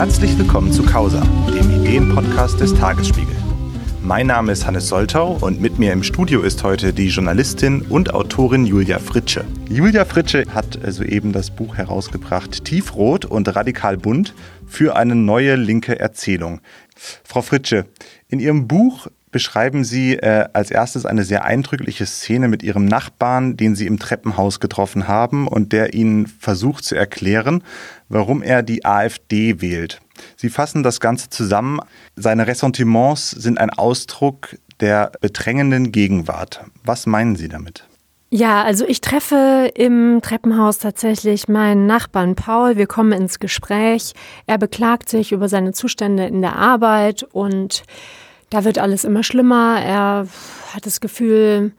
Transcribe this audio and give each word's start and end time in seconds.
Herzlich 0.00 0.38
willkommen 0.38 0.72
zu 0.72 0.82
Causa, 0.82 1.20
dem 1.48 1.82
Ideenpodcast 1.82 2.58
des 2.58 2.72
Tagesspiegel. 2.72 3.36
Mein 4.02 4.28
Name 4.28 4.50
ist 4.50 4.66
Hannes 4.66 4.88
Soltau 4.88 5.36
und 5.42 5.60
mit 5.60 5.78
mir 5.78 5.92
im 5.92 6.02
Studio 6.02 6.40
ist 6.40 6.64
heute 6.64 6.94
die 6.94 7.08
Journalistin 7.08 7.82
und 7.82 8.14
Autorin 8.14 8.64
Julia 8.64 8.98
Fritsche. 8.98 9.44
Julia 9.68 10.06
Fritsche 10.06 10.46
hat 10.54 10.78
soeben 10.88 11.32
das 11.32 11.50
Buch 11.50 11.76
herausgebracht 11.76 12.64
Tiefrot 12.64 13.26
und 13.26 13.54
radikal 13.54 13.98
bunt 13.98 14.32
für 14.66 14.96
eine 14.96 15.14
neue 15.14 15.56
linke 15.56 16.00
Erzählung. 16.00 16.62
Frau 17.22 17.42
Fritsche, 17.42 17.84
in 18.26 18.40
Ihrem 18.40 18.68
Buch 18.68 19.08
beschreiben 19.30 19.84
Sie 19.84 20.14
äh, 20.14 20.46
als 20.52 20.70
erstes 20.70 21.06
eine 21.06 21.24
sehr 21.24 21.44
eindrückliche 21.44 22.06
Szene 22.06 22.48
mit 22.48 22.62
Ihrem 22.62 22.84
Nachbarn, 22.84 23.56
den 23.56 23.74
Sie 23.74 23.86
im 23.86 23.98
Treppenhaus 23.98 24.60
getroffen 24.60 25.08
haben 25.08 25.46
und 25.46 25.72
der 25.72 25.94
Ihnen 25.94 26.26
versucht 26.26 26.84
zu 26.84 26.94
erklären, 26.94 27.62
warum 28.08 28.42
er 28.42 28.62
die 28.62 28.84
AfD 28.84 29.60
wählt. 29.60 30.00
Sie 30.36 30.50
fassen 30.50 30.82
das 30.82 31.00
Ganze 31.00 31.30
zusammen. 31.30 31.80
Seine 32.16 32.46
Ressentiments 32.46 33.30
sind 33.30 33.58
ein 33.58 33.70
Ausdruck 33.70 34.56
der 34.80 35.12
bedrängenden 35.20 35.92
Gegenwart. 35.92 36.64
Was 36.84 37.06
meinen 37.06 37.36
Sie 37.36 37.48
damit? 37.48 37.86
Ja, 38.32 38.62
also 38.62 38.86
ich 38.86 39.00
treffe 39.00 39.72
im 39.74 40.20
Treppenhaus 40.22 40.78
tatsächlich 40.78 41.48
meinen 41.48 41.86
Nachbarn 41.86 42.36
Paul. 42.36 42.76
Wir 42.76 42.86
kommen 42.86 43.10
ins 43.10 43.40
Gespräch. 43.40 44.12
Er 44.46 44.56
beklagt 44.56 45.08
sich 45.08 45.32
über 45.32 45.48
seine 45.48 45.72
Zustände 45.72 46.26
in 46.26 46.40
der 46.40 46.54
Arbeit 46.54 47.24
und 47.24 47.82
da 48.50 48.64
wird 48.64 48.78
alles 48.78 49.04
immer 49.04 49.22
schlimmer. 49.22 49.80
Er 49.82 50.26
hat 50.74 50.86
das 50.86 51.00
Gefühl, 51.00 51.72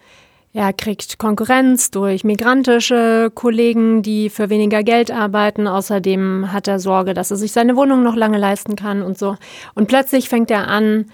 er 0.54 0.74
kriegt 0.74 1.18
Konkurrenz 1.18 1.92
durch 1.92 2.24
migrantische 2.24 3.32
Kollegen, 3.34 4.02
die 4.02 4.30
für 4.30 4.50
weniger 4.50 4.84
Geld 4.84 5.12
arbeiten. 5.12 5.68
Außerdem 5.68 6.52
hat 6.52 6.68
er 6.68 6.80
Sorge, 6.80 7.14
dass 7.14 7.32
er 7.32 7.38
sich 7.38 7.52
seine 7.54 7.76
Wohnung 7.78 8.04
noch 8.04 8.16
lange 8.16 8.38
leisten 8.38 8.76
kann 8.76 9.02
und 9.02 9.18
so. 9.18 9.38
Und 9.76 9.88
plötzlich 9.88 10.28
fängt 10.28 10.52
er 10.52 10.68
an, 10.68 11.06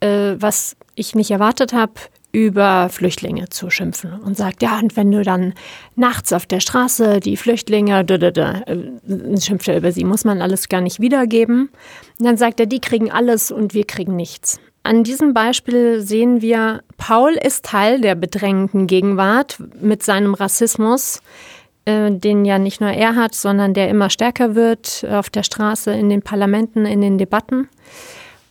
äh, 0.00 0.36
was 0.38 0.76
ich 0.94 1.14
nicht 1.14 1.32
erwartet 1.32 1.72
habe, 1.72 1.94
über 2.30 2.88
Flüchtlinge 2.88 3.48
zu 3.48 3.70
schimpfen 3.70 4.20
und 4.20 4.36
sagt, 4.36 4.62
ja, 4.62 4.78
und 4.80 4.96
wenn 4.96 5.10
du 5.12 5.22
dann 5.22 5.54
nachts 5.94 6.32
auf 6.32 6.46
der 6.46 6.58
Straße 6.58 7.20
die 7.20 7.36
Flüchtlinge, 7.36 8.04
da, 8.04 8.18
da, 8.18 8.32
da, 8.32 8.62
schimpft 9.40 9.68
er 9.68 9.76
über 9.76 9.92
sie, 9.92 10.04
muss 10.04 10.24
man 10.24 10.42
alles 10.42 10.68
gar 10.68 10.80
nicht 10.80 11.00
wiedergeben. 11.00 11.70
Und 12.18 12.26
dann 12.26 12.36
sagt 12.36 12.58
er, 12.58 12.66
die 12.66 12.80
kriegen 12.80 13.10
alles 13.10 13.52
und 13.52 13.72
wir 13.72 13.84
kriegen 13.84 14.16
nichts. 14.16 14.58
An 14.86 15.02
diesem 15.02 15.32
Beispiel 15.32 16.02
sehen 16.02 16.42
wir, 16.42 16.82
Paul 16.98 17.32
ist 17.32 17.64
Teil 17.64 18.02
der 18.02 18.14
bedrängenden 18.14 18.86
Gegenwart 18.86 19.56
mit 19.80 20.02
seinem 20.02 20.34
Rassismus, 20.34 21.22
äh, 21.86 22.10
den 22.10 22.44
ja 22.44 22.58
nicht 22.58 22.82
nur 22.82 22.90
er 22.90 23.16
hat, 23.16 23.34
sondern 23.34 23.72
der 23.72 23.88
immer 23.88 24.10
stärker 24.10 24.54
wird 24.54 25.06
auf 25.10 25.30
der 25.30 25.42
Straße, 25.42 25.90
in 25.92 26.10
den 26.10 26.20
Parlamenten, 26.20 26.84
in 26.84 27.00
den 27.00 27.16
Debatten 27.16 27.70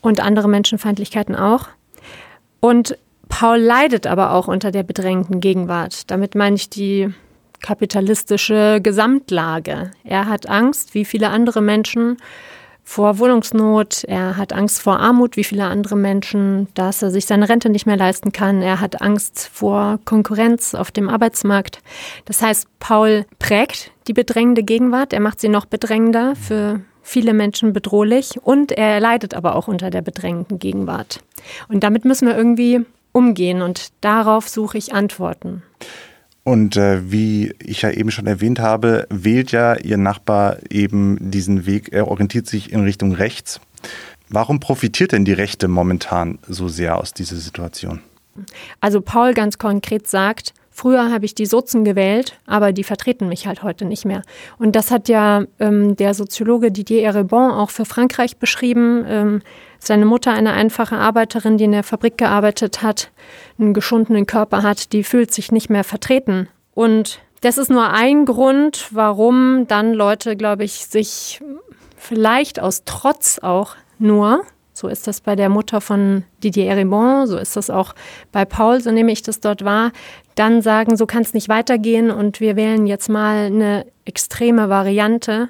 und 0.02 0.22
andere 0.22 0.50
Menschenfeindlichkeiten 0.50 1.36
auch. 1.36 1.70
Und 2.60 2.98
Paul 3.30 3.60
leidet 3.60 4.08
aber 4.08 4.32
auch 4.32 4.48
unter 4.48 4.72
der 4.72 4.84
bedrängten 4.84 5.40
Gegenwart. 5.40 6.10
Damit 6.10 6.34
meine 6.34 6.56
ich 6.56 6.68
die 6.68 7.14
kapitalistische 7.62 8.80
Gesamtlage. 8.82 9.92
Er 10.04 10.28
hat 10.28 10.50
Angst, 10.50 10.96
wie 10.96 11.06
viele 11.06 11.30
andere 11.30 11.62
Menschen, 11.62 12.18
vor 12.84 13.18
Wohnungsnot, 13.18 14.04
er 14.04 14.38
hat 14.38 14.54
Angst 14.54 14.82
vor 14.82 15.00
Armut, 15.00 15.38
wie 15.38 15.44
viele 15.44 15.66
andere 15.66 15.96
Menschen, 15.96 16.68
dass 16.74 17.02
er 17.02 17.12
sich 17.12 17.26
seine 17.26 17.48
Rente 17.48 17.70
nicht 17.70 17.86
mehr 17.86 17.98
leisten 17.98 18.32
kann, 18.32 18.62
er 18.62 18.82
hat 18.82 19.02
Angst 19.02 19.50
vor 19.52 20.00
Konkurrenz 20.06 20.76
auf 20.76 20.92
dem 20.92 21.10
Arbeitsmarkt. 21.10 21.80
Das 22.26 22.42
heißt, 22.42 22.68
Paul 22.80 23.26
prägt 23.40 23.92
die 24.08 24.14
bedrängende 24.14 24.64
Gegenwart, 24.64 25.14
er 25.14 25.22
macht 25.22 25.40
sie 25.40 25.50
noch 25.50 25.66
bedrängender, 25.66 26.36
für 26.36 26.82
viele 27.02 27.34
Menschen 27.34 27.74
bedrohlich 27.74 28.42
und 28.42 28.72
er 28.72 29.00
leidet 29.00 29.34
aber 29.34 29.56
auch 29.56 29.68
unter 29.68 29.90
der 29.90 30.02
bedrängenden 30.02 30.60
Gegenwart. 30.60 31.20
Und 31.68 31.84
damit 31.84 32.06
müssen 32.06 32.28
wir 32.28 32.36
irgendwie 32.36 32.86
umgehen 33.12 33.62
und 33.62 33.90
darauf 34.02 34.50
suche 34.50 34.78
ich 34.78 34.94
Antworten. 34.94 35.64
Und 36.44 36.76
äh, 36.76 37.10
wie 37.12 37.54
ich 37.60 37.84
ja 37.84 37.92
eben 37.92 38.12
schon 38.12 38.28
erwähnt 38.28 38.60
habe, 38.60 39.08
wählt 39.10 39.52
ja 39.52 39.76
Ihr 39.76 39.98
Nachbar 39.98 40.58
eben 40.70 41.32
diesen 41.32 41.66
Weg, 41.66 41.94
er 41.94 42.10
orientiert 42.10 42.48
sich 42.48 42.74
in 42.74 42.82
Richtung 42.82 43.14
rechts. 43.14 43.62
Warum 44.30 44.60
profitiert 44.60 45.12
denn 45.14 45.26
die 45.26 45.34
Rechte 45.34 45.68
momentan 45.68 46.40
so 46.48 46.68
sehr 46.68 46.98
aus 46.98 47.14
dieser 47.14 47.38
Situation? 47.38 48.02
Also 48.82 49.00
Paul 49.00 49.34
ganz 49.34 49.58
konkret 49.58 50.08
sagt, 50.08 50.54
früher 50.74 51.12
habe 51.12 51.26
ich 51.26 51.36
die 51.36 51.46
Sozen 51.46 51.86
gewählt, 51.86 52.38
aber 52.46 52.74
die 52.74 52.84
vertreten 52.84 53.30
mich 53.30 53.48
halt 53.48 53.64
heute 53.64 53.86
nicht 53.86 54.06
mehr. 54.06 54.24
Und 54.58 54.76
das 54.76 54.92
hat 54.92 55.08
ja 55.08 55.46
ähm, 55.60 55.96
der 55.96 56.14
Soziologe 56.14 56.72
Didier 56.72 57.04
Erebon 57.04 57.52
auch 57.52 57.70
für 57.70 57.86
Frankreich 57.86 58.38
beschrieben. 58.38 59.06
Ähm, 59.08 59.42
seine 59.80 60.06
Mutter, 60.06 60.32
eine 60.32 60.54
einfache 60.54 60.96
Arbeiterin, 60.96 61.58
die 61.58 61.66
in 61.66 61.72
der 61.74 61.84
Fabrik 61.84 62.18
gearbeitet 62.18 62.82
hat, 62.82 63.12
einen 63.60 63.74
geschundenen 63.74 64.26
Körper 64.26 64.64
hat, 64.64 64.94
die 64.94 65.04
fühlt 65.04 65.34
sich 65.34 65.52
nicht 65.52 65.70
mehr 65.70 65.84
vertreten. 65.84 66.48
Und 66.74 67.20
das 67.42 67.58
ist 67.58 67.70
nur 67.70 67.90
ein 67.90 68.26
Grund, 68.26 68.88
warum 68.92 69.68
dann 69.68 69.94
Leute, 69.94 70.36
glaube 70.36 70.64
ich, 70.64 70.86
sich 70.86 71.42
vielleicht 71.98 72.60
aus 72.60 72.84
Trotz 72.86 73.40
auch 73.40 73.76
nur, 74.00 74.44
so 74.74 74.88
ist 74.88 75.08
das 75.08 75.22
bei 75.22 75.36
der 75.36 75.50
Mutter 75.50 75.82
von 75.82 76.24
Didier 76.44 76.66
Eribon, 76.68 77.28
so 77.28 77.38
ist 77.38 77.56
das 77.56 77.70
auch 77.70 77.94
bei 78.32 78.44
Paul, 78.44 78.82
so 78.82 78.92
nehme 78.92 79.12
ich 79.12 79.22
das 79.22 79.40
dort 79.40 79.64
wahr, 79.64 79.92
dann 80.36 80.62
sagen, 80.62 80.98
so 80.98 81.06
kann 81.06 81.22
es 81.22 81.34
nicht 81.34 81.48
weitergehen 81.48 82.10
und 82.12 82.40
wir 82.40 82.56
wählen 82.56 82.88
jetzt 82.88 83.08
mal 83.08 83.46
eine 83.46 83.86
extreme 84.06 84.70
Variante, 84.70 85.50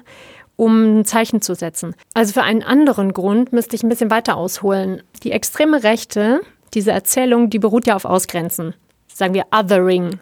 um 0.56 1.00
ein 1.00 1.04
Zeichen 1.04 1.40
zu 1.40 1.54
setzen. 1.54 1.94
Also 2.12 2.34
für 2.34 2.42
einen 2.42 2.62
anderen 2.62 3.12
Grund 3.12 3.52
müsste 3.52 3.74
ich 3.74 3.82
ein 3.82 3.88
bisschen 3.88 4.10
weiter 4.10 4.36
ausholen. 4.36 5.02
Die 5.22 5.32
extreme 5.32 5.82
Rechte, 5.82 6.42
diese 6.74 6.92
Erzählung, 6.92 7.50
die 7.50 7.58
beruht 7.58 7.86
ja 7.86 7.96
auf 7.96 8.04
Ausgrenzen. 8.04 8.74
Sagen 9.08 9.34
wir 9.34 9.46
Othering. 9.52 10.18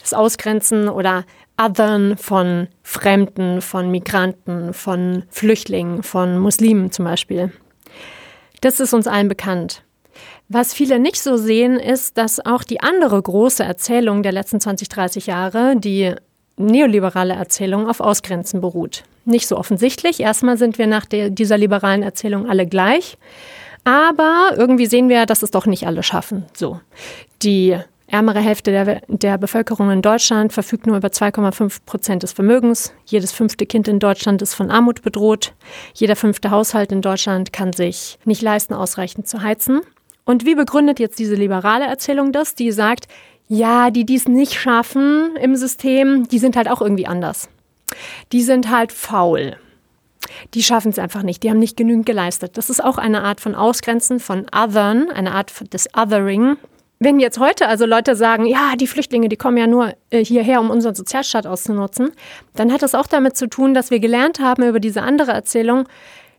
Das 0.00 0.14
Ausgrenzen 0.14 0.88
oder 0.88 1.24
Othern 1.60 2.16
von 2.16 2.68
Fremden, 2.82 3.60
von 3.60 3.90
Migranten, 3.90 4.72
von 4.72 5.24
Flüchtlingen, 5.30 6.02
von 6.02 6.38
Muslimen 6.38 6.90
zum 6.90 7.04
Beispiel. 7.04 7.52
Das 8.66 8.80
ist 8.80 8.92
uns 8.92 9.06
allen 9.06 9.28
bekannt. 9.28 9.84
Was 10.48 10.74
viele 10.74 10.98
nicht 10.98 11.22
so 11.22 11.36
sehen, 11.36 11.78
ist, 11.78 12.18
dass 12.18 12.44
auch 12.44 12.64
die 12.64 12.80
andere 12.80 13.22
große 13.22 13.62
Erzählung 13.62 14.24
der 14.24 14.32
letzten 14.32 14.60
20, 14.60 14.88
30 14.88 15.26
Jahre, 15.28 15.76
die 15.76 16.12
neoliberale 16.56 17.34
Erzählung, 17.34 17.88
auf 17.88 18.00
Ausgrenzen 18.00 18.60
beruht 18.60 19.04
nicht 19.24 19.46
so 19.46 19.56
offensichtlich. 19.56 20.18
Erstmal 20.18 20.58
sind 20.58 20.78
wir 20.78 20.88
nach 20.88 21.04
der, 21.04 21.30
dieser 21.30 21.56
liberalen 21.58 22.02
Erzählung 22.02 22.50
alle 22.50 22.66
gleich. 22.66 23.18
Aber 23.84 24.50
irgendwie 24.56 24.86
sehen 24.86 25.08
wir, 25.08 25.26
dass 25.26 25.44
es 25.44 25.52
doch 25.52 25.66
nicht 25.66 25.86
alle 25.86 26.02
schaffen. 26.02 26.44
So. 26.52 26.80
Die 27.42 27.78
ärmere 28.06 28.40
Hälfte 28.40 28.70
der, 28.70 29.02
der 29.08 29.38
Bevölkerung 29.38 29.90
in 29.90 30.02
Deutschland 30.02 30.52
verfügt 30.52 30.86
nur 30.86 30.96
über 30.96 31.08
2,5 31.08 31.78
Prozent 31.86 32.22
des 32.22 32.32
Vermögens. 32.32 32.92
Jedes 33.04 33.32
fünfte 33.32 33.66
Kind 33.66 33.88
in 33.88 33.98
Deutschland 33.98 34.42
ist 34.42 34.54
von 34.54 34.70
Armut 34.70 35.02
bedroht. 35.02 35.54
Jeder 35.94 36.16
fünfte 36.16 36.50
Haushalt 36.50 36.92
in 36.92 37.02
Deutschland 37.02 37.52
kann 37.52 37.72
sich 37.72 38.18
nicht 38.24 38.42
leisten, 38.42 38.74
ausreichend 38.74 39.28
zu 39.28 39.42
heizen. 39.42 39.80
Und 40.24 40.44
wie 40.44 40.54
begründet 40.54 40.98
jetzt 40.98 41.18
diese 41.18 41.34
liberale 41.34 41.86
Erzählung 41.86 42.32
das? 42.32 42.54
Die 42.54 42.72
sagt, 42.72 43.06
ja, 43.48 43.90
die 43.90 44.04
dies 44.04 44.26
nicht 44.26 44.54
schaffen 44.54 45.36
im 45.40 45.54
System, 45.54 46.26
die 46.28 46.38
sind 46.38 46.56
halt 46.56 46.68
auch 46.68 46.80
irgendwie 46.80 47.06
anders 47.06 47.48
die 48.32 48.42
sind 48.42 48.70
halt 48.70 48.92
faul. 48.92 49.56
Die 50.54 50.62
schaffen 50.62 50.90
es 50.90 50.98
einfach 50.98 51.22
nicht, 51.22 51.42
die 51.42 51.50
haben 51.50 51.58
nicht 51.58 51.76
genügend 51.76 52.06
geleistet. 52.06 52.56
Das 52.56 52.68
ist 52.68 52.82
auch 52.82 52.98
eine 52.98 53.22
Art 53.22 53.40
von 53.40 53.54
Ausgrenzen, 53.54 54.18
von 54.18 54.46
Othern, 54.54 55.10
eine 55.10 55.32
Art 55.32 55.72
des 55.72 55.88
Othering. 55.96 56.56
Wenn 56.98 57.20
jetzt 57.20 57.38
heute 57.38 57.68
also 57.68 57.84
Leute 57.84 58.16
sagen, 58.16 58.46
ja, 58.46 58.74
die 58.76 58.86
Flüchtlinge, 58.86 59.28
die 59.28 59.36
kommen 59.36 59.58
ja 59.58 59.66
nur 59.66 59.92
äh, 60.10 60.24
hierher, 60.24 60.60
um 60.60 60.70
unseren 60.70 60.94
Sozialstaat 60.94 61.46
auszunutzen, 61.46 62.12
dann 62.54 62.72
hat 62.72 62.82
das 62.82 62.94
auch 62.94 63.06
damit 63.06 63.36
zu 63.36 63.48
tun, 63.48 63.74
dass 63.74 63.90
wir 63.90 64.00
gelernt 64.00 64.40
haben 64.40 64.62
über 64.62 64.80
diese 64.80 65.02
andere 65.02 65.32
Erzählung, 65.32 65.86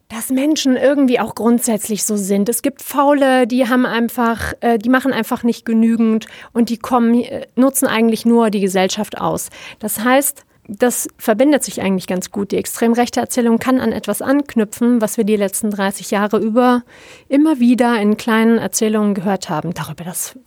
dass 0.09 0.29
Menschen 0.29 0.75
irgendwie 0.75 1.19
auch 1.19 1.35
grundsätzlich 1.35 2.05
so 2.05 2.15
sind. 2.15 2.49
Es 2.49 2.61
gibt 2.61 2.81
Faule, 2.81 3.45
die 3.45 3.67
haben 3.67 3.85
einfach, 3.85 4.53
äh, 4.61 4.79
die 4.79 4.89
machen 4.89 5.13
einfach 5.13 5.43
nicht 5.43 5.65
genügend 5.65 6.25
und 6.53 6.69
die 6.69 6.77
kommen, 6.77 7.23
äh, 7.23 7.45
nutzen 7.55 7.87
eigentlich 7.87 8.25
nur 8.25 8.49
die 8.49 8.61
Gesellschaft 8.61 9.19
aus. 9.19 9.49
Das 9.79 10.03
heißt, 10.03 10.46
das 10.67 11.07
verbindet 11.17 11.63
sich 11.63 11.81
eigentlich 11.81 12.07
ganz 12.07 12.31
gut. 12.31 12.51
Die 12.51 12.57
extrem 12.57 12.93
rechte 12.93 13.19
Erzählung 13.19 13.57
kann 13.57 13.79
an 13.79 13.91
etwas 13.91 14.21
anknüpfen, 14.21 15.01
was 15.01 15.17
wir 15.17 15.23
die 15.23 15.35
letzten 15.35 15.71
30 15.71 16.11
Jahre 16.11 16.37
über 16.39 16.83
immer 17.29 17.59
wieder 17.59 17.99
in 17.99 18.17
kleinen 18.17 18.57
Erzählungen 18.57 19.13
gehört 19.13 19.49
haben. 19.49 19.73
Darüber, 19.73 20.03
dass 20.03 20.37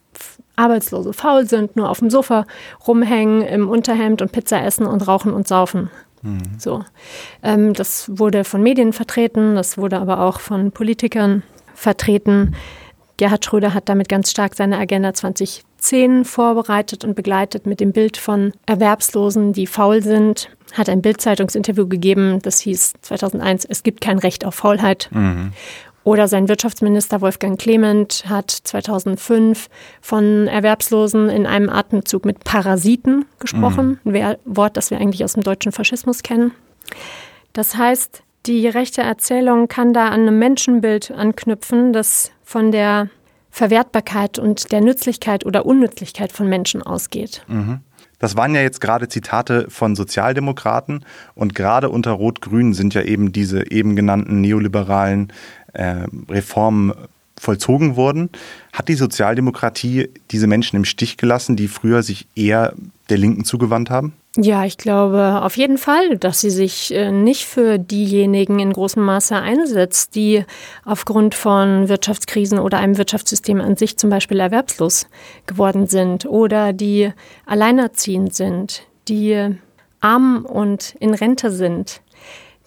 Arbeitslose 0.56 1.12
faul 1.12 1.46
sind, 1.46 1.76
nur 1.76 1.88
auf 1.88 2.00
dem 2.00 2.10
Sofa 2.10 2.44
rumhängen, 2.86 3.42
im 3.42 3.68
Unterhemd 3.68 4.20
und 4.20 4.32
Pizza 4.32 4.62
essen 4.62 4.86
und 4.86 5.06
rauchen 5.08 5.32
und 5.32 5.48
saufen. 5.48 5.90
Mhm. 6.22 6.42
So. 6.58 6.84
Ähm, 7.42 7.72
das 7.72 8.10
wurde 8.18 8.44
von 8.44 8.62
Medien 8.62 8.92
vertreten, 8.92 9.54
das 9.54 9.78
wurde 9.78 9.98
aber 9.98 10.20
auch 10.20 10.40
von 10.40 10.70
Politikern 10.70 11.42
vertreten 11.74 12.54
Gerhard 13.20 13.44
Schröder 13.44 13.74
hat 13.74 13.90
damit 13.90 14.08
ganz 14.08 14.30
stark 14.30 14.54
seine 14.54 14.78
Agenda 14.78 15.12
2010 15.12 16.24
vorbereitet 16.24 17.04
und 17.04 17.14
begleitet 17.14 17.66
mit 17.66 17.78
dem 17.78 17.92
Bild 17.92 18.16
von 18.16 18.54
Erwerbslosen, 18.64 19.52
die 19.52 19.66
faul 19.66 20.02
sind. 20.02 20.48
Hat 20.72 20.88
ein 20.88 21.02
Bild-Zeitungsinterview 21.02 21.86
gegeben, 21.86 22.38
das 22.40 22.60
hieß 22.60 22.94
2001, 23.02 23.66
es 23.66 23.82
gibt 23.82 24.00
kein 24.00 24.18
Recht 24.18 24.46
auf 24.46 24.54
Faulheit. 24.54 25.10
Mhm. 25.12 25.52
Oder 26.02 26.28
sein 26.28 26.48
Wirtschaftsminister 26.48 27.20
Wolfgang 27.20 27.60
Clement 27.60 28.24
hat 28.26 28.50
2005 28.50 29.68
von 30.00 30.46
Erwerbslosen 30.46 31.28
in 31.28 31.44
einem 31.44 31.68
Atemzug 31.68 32.24
mit 32.24 32.42
Parasiten 32.42 33.26
gesprochen, 33.38 34.00
mhm. 34.02 34.14
ein 34.14 34.36
Wort, 34.46 34.78
das 34.78 34.90
wir 34.90 34.96
eigentlich 34.96 35.24
aus 35.24 35.34
dem 35.34 35.42
deutschen 35.42 35.72
Faschismus 35.72 36.22
kennen. 36.22 36.52
Das 37.52 37.76
heißt, 37.76 38.22
die 38.46 38.66
rechte 38.66 39.02
Erzählung 39.02 39.68
kann 39.68 39.92
da 39.92 40.06
an 40.06 40.22
einem 40.22 40.38
Menschenbild 40.38 41.10
anknüpfen, 41.10 41.92
das 41.92 42.32
von 42.50 42.72
der 42.72 43.08
Verwertbarkeit 43.52 44.40
und 44.40 44.72
der 44.72 44.80
Nützlichkeit 44.80 45.46
oder 45.46 45.66
Unnützlichkeit 45.66 46.32
von 46.32 46.48
Menschen 46.48 46.82
ausgeht. 46.82 47.44
Mhm. 47.46 47.78
Das 48.18 48.36
waren 48.36 48.56
ja 48.56 48.60
jetzt 48.60 48.80
gerade 48.80 49.06
Zitate 49.06 49.66
von 49.70 49.94
Sozialdemokraten 49.94 51.04
und 51.36 51.54
gerade 51.54 51.90
unter 51.90 52.10
Rot-Grün 52.10 52.74
sind 52.74 52.92
ja 52.92 53.02
eben 53.02 53.30
diese 53.30 53.70
eben 53.70 53.94
genannten 53.94 54.40
neoliberalen 54.40 55.32
äh, 55.74 56.06
Reformen 56.28 56.92
vollzogen 57.40 57.96
worden. 57.96 58.28
Hat 58.72 58.88
die 58.88 58.94
Sozialdemokratie 58.94 60.10
diese 60.30 60.46
Menschen 60.46 60.76
im 60.76 60.84
Stich 60.84 61.16
gelassen, 61.16 61.56
die 61.56 61.68
früher 61.68 62.02
sich 62.02 62.26
eher 62.36 62.74
der 63.08 63.18
Linken 63.18 63.44
zugewandt 63.44 63.90
haben? 63.90 64.12
Ja, 64.36 64.64
ich 64.64 64.78
glaube 64.78 65.40
auf 65.42 65.56
jeden 65.56 65.76
Fall, 65.76 66.16
dass 66.16 66.40
sie 66.40 66.50
sich 66.50 66.94
äh, 66.94 67.10
nicht 67.10 67.46
für 67.46 67.78
diejenigen 67.78 68.60
in 68.60 68.72
großem 68.72 69.02
Maße 69.02 69.34
einsetzt, 69.34 70.14
die 70.14 70.44
aufgrund 70.84 71.34
von 71.34 71.88
Wirtschaftskrisen 71.88 72.60
oder 72.60 72.78
einem 72.78 72.96
Wirtschaftssystem 72.96 73.60
an 73.60 73.76
sich 73.76 73.96
zum 73.96 74.08
Beispiel 74.08 74.38
erwerbslos 74.38 75.08
geworden 75.46 75.88
sind 75.88 76.26
oder 76.26 76.72
die 76.72 77.10
alleinerziehend 77.44 78.32
sind, 78.32 78.82
die 79.08 79.56
arm 80.00 80.44
und 80.44 80.94
in 81.00 81.14
Rente 81.14 81.50
sind, 81.50 82.00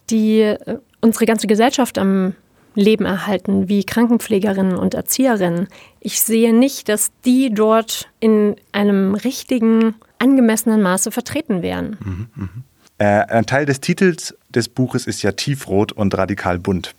die 0.10 0.42
äh, 0.42 0.80
unsere 1.00 1.26
ganze 1.26 1.48
Gesellschaft 1.48 1.98
am 1.98 2.36
Leben 2.76 3.06
erhalten, 3.06 3.70
wie 3.70 3.84
Krankenpflegerinnen 3.84 4.76
und 4.76 4.94
Erzieherinnen. 4.94 5.68
Ich 6.00 6.22
sehe 6.22 6.54
nicht, 6.54 6.90
dass 6.90 7.12
die 7.26 7.54
dort 7.54 8.10
in 8.20 8.56
einem 8.72 9.16
richtigen, 9.16 9.96
angemessenen 10.20 10.82
Maße 10.82 11.12
vertreten 11.12 11.62
wären. 11.62 11.98
Mhm, 12.04 12.28
mh. 12.36 12.50
äh, 12.98 13.26
ein 13.28 13.46
Teil 13.46 13.66
des 13.66 13.82
Titels 13.82 14.36
des 14.50 14.70
Buches 14.70 15.08
ist 15.08 15.22
ja 15.22 15.32
tiefrot 15.32 15.92
und 15.92 16.18
radikal 16.18 16.60
bunt. 16.60 16.94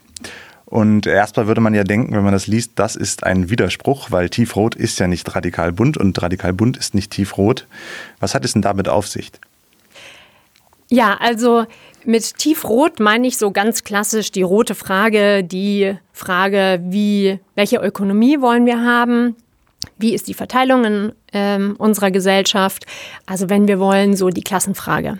Und 0.65 1.05
erstmal 1.05 1.47
würde 1.47 1.61
man 1.61 1.75
ja 1.75 1.83
denken, 1.83 2.15
wenn 2.15 2.23
man 2.23 2.33
das 2.33 2.47
liest, 2.47 2.71
das 2.75 2.95
ist 2.95 3.23
ein 3.23 3.49
Widerspruch, 3.49 4.11
weil 4.11 4.29
tiefrot 4.29 4.75
ist 4.75 4.99
ja 4.99 5.07
nicht 5.07 5.35
radikal 5.35 5.71
bunt 5.71 5.95
und 5.95 6.19
radikal 6.21 6.53
bunt 6.53 6.75
ist 6.75 6.95
nicht 6.95 7.11
tiefrot. 7.11 7.67
Was 8.19 8.33
hat 8.33 8.43
es 8.45 8.53
denn 8.53 8.63
damit 8.63 8.89
auf 8.89 9.07
sich? 9.07 9.31
Ja, 10.89 11.17
also 11.19 11.65
mit 12.05 12.37
tiefrot 12.37 12.99
meine 12.99 13.27
ich 13.27 13.37
so 13.37 13.51
ganz 13.51 13.83
klassisch 13.83 14.31
die 14.31 14.41
rote 14.41 14.75
Frage, 14.75 15.43
die 15.43 15.95
Frage, 16.13 16.79
wie, 16.83 17.39
welche 17.55 17.77
Ökonomie 17.77 18.41
wollen 18.41 18.65
wir 18.65 18.81
haben? 18.81 19.35
Wie 19.97 20.13
ist 20.13 20.27
die 20.27 20.33
Verteilung 20.33 20.83
in 20.85 21.13
äh, 21.33 21.59
unserer 21.77 22.11
Gesellschaft? 22.11 22.85
Also 23.25 23.49
wenn 23.49 23.67
wir 23.67 23.79
wollen, 23.79 24.15
so 24.15 24.29
die 24.29 24.43
Klassenfrage. 24.43 25.19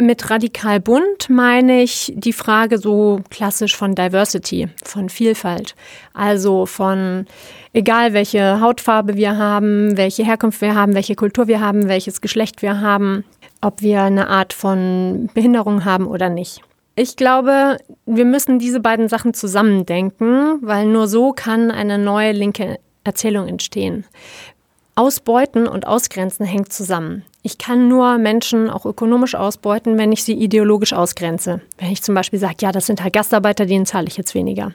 Mit 0.00 0.30
radikal 0.30 0.78
bunt 0.78 1.28
meine 1.28 1.82
ich 1.82 2.12
die 2.14 2.32
Frage 2.32 2.78
so 2.78 3.20
klassisch 3.30 3.74
von 3.74 3.96
Diversity, 3.96 4.68
von 4.84 5.08
Vielfalt. 5.08 5.74
Also 6.14 6.66
von 6.66 7.26
egal 7.72 8.12
welche 8.12 8.60
Hautfarbe 8.60 9.16
wir 9.16 9.36
haben, 9.36 9.96
welche 9.96 10.24
Herkunft 10.24 10.60
wir 10.60 10.76
haben, 10.76 10.94
welche 10.94 11.16
Kultur 11.16 11.48
wir 11.48 11.60
haben, 11.60 11.88
welches 11.88 12.20
Geschlecht 12.20 12.62
wir 12.62 12.80
haben, 12.80 13.24
ob 13.60 13.82
wir 13.82 14.02
eine 14.02 14.28
Art 14.28 14.52
von 14.52 15.30
Behinderung 15.34 15.84
haben 15.84 16.06
oder 16.06 16.28
nicht. 16.28 16.62
Ich 16.94 17.16
glaube, 17.16 17.78
wir 18.06 18.24
müssen 18.24 18.58
diese 18.58 18.80
beiden 18.80 19.08
Sachen 19.08 19.32
zusammendenken, 19.32 20.58
weil 20.62 20.86
nur 20.86 21.06
so 21.06 21.32
kann 21.32 21.70
eine 21.70 21.96
neue 21.96 22.32
linke 22.32 22.78
Erzählung 23.04 23.46
entstehen. 23.46 24.04
Ausbeuten 24.98 25.68
und 25.68 25.86
Ausgrenzen 25.86 26.44
hängt 26.44 26.72
zusammen. 26.72 27.22
Ich 27.42 27.56
kann 27.56 27.86
nur 27.86 28.18
Menschen 28.18 28.68
auch 28.68 28.84
ökonomisch 28.84 29.36
ausbeuten, 29.36 29.96
wenn 29.96 30.10
ich 30.10 30.24
sie 30.24 30.32
ideologisch 30.32 30.92
ausgrenze. 30.92 31.60
Wenn 31.78 31.92
ich 31.92 32.02
zum 32.02 32.16
Beispiel 32.16 32.40
sage, 32.40 32.56
ja, 32.62 32.72
das 32.72 32.86
sind 32.86 33.04
halt 33.04 33.12
Gastarbeiter, 33.12 33.64
denen 33.64 33.86
zahle 33.86 34.08
ich 34.08 34.16
jetzt 34.16 34.34
weniger. 34.34 34.72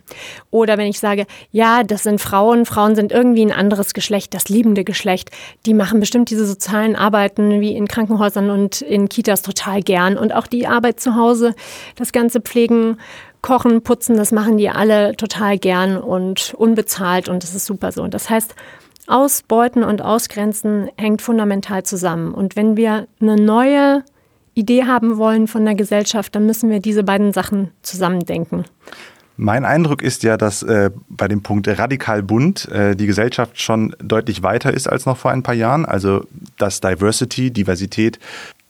Oder 0.49 0.77
wenn 0.77 0.87
ich 0.87 1.01
sage, 1.01 1.27
ja, 1.51 1.83
das 1.83 2.03
sind 2.03 2.21
Frauen, 2.21 2.65
Frauen 2.65 2.95
sind 2.95 3.11
irgendwie 3.11 3.45
ein 3.45 3.51
anderes 3.51 3.93
Geschlecht, 3.93 4.33
das 4.33 4.47
liebende 4.47 4.85
Geschlecht. 4.85 5.29
Die 5.65 5.73
machen 5.73 5.99
bestimmt 5.99 6.29
diese 6.29 6.45
sozialen 6.45 6.95
Arbeiten 6.95 7.59
wie 7.59 7.75
in 7.75 7.89
Krankenhäusern 7.89 8.49
und 8.49 8.81
in 8.81 9.09
Kitas 9.09 9.41
total 9.41 9.81
gern. 9.81 10.17
Und 10.17 10.33
auch 10.33 10.47
die 10.47 10.67
Arbeit 10.67 11.01
zu 11.01 11.17
Hause, 11.17 11.53
das 11.97 12.13
ganze 12.13 12.39
Pflegen, 12.39 12.97
Kochen, 13.41 13.81
Putzen, 13.81 14.15
das 14.15 14.31
machen 14.31 14.57
die 14.57 14.69
alle 14.69 15.17
total 15.17 15.57
gern 15.57 15.97
und 15.97 16.53
unbezahlt 16.57 17.27
und 17.27 17.43
das 17.43 17.53
ist 17.53 17.65
super 17.65 17.91
so. 17.91 18.01
Und 18.01 18.13
das 18.13 18.29
heißt, 18.29 18.55
Ausbeuten 19.07 19.83
und 19.83 20.01
Ausgrenzen 20.01 20.89
hängt 20.97 21.21
fundamental 21.21 21.83
zusammen. 21.83 22.33
Und 22.33 22.55
wenn 22.55 22.77
wir 22.77 23.07
eine 23.19 23.35
neue 23.35 24.03
Idee 24.53 24.85
haben 24.85 25.17
wollen 25.17 25.47
von 25.47 25.65
der 25.65 25.75
Gesellschaft, 25.75 26.35
dann 26.35 26.45
müssen 26.45 26.69
wir 26.69 26.79
diese 26.79 27.03
beiden 27.03 27.33
Sachen 27.33 27.71
zusammendenken. 27.81 28.65
Mein 29.35 29.65
Eindruck 29.65 30.03
ist 30.03 30.21
ja, 30.21 30.37
dass 30.37 30.61
äh, 30.61 30.91
bei 31.09 31.27
dem 31.27 31.41
Punkt 31.41 31.67
radikal 31.67 32.21
bunt 32.21 32.69
äh, 32.69 32.95
die 32.95 33.07
Gesellschaft 33.07 33.59
schon 33.59 33.95
deutlich 33.97 34.43
weiter 34.43 34.71
ist 34.71 34.87
als 34.87 35.07
noch 35.07 35.17
vor 35.17 35.31
ein 35.31 35.41
paar 35.41 35.55
Jahren. 35.55 35.85
Also 35.85 36.25
dass 36.57 36.81
Diversity, 36.81 37.49
Diversität 37.49 38.19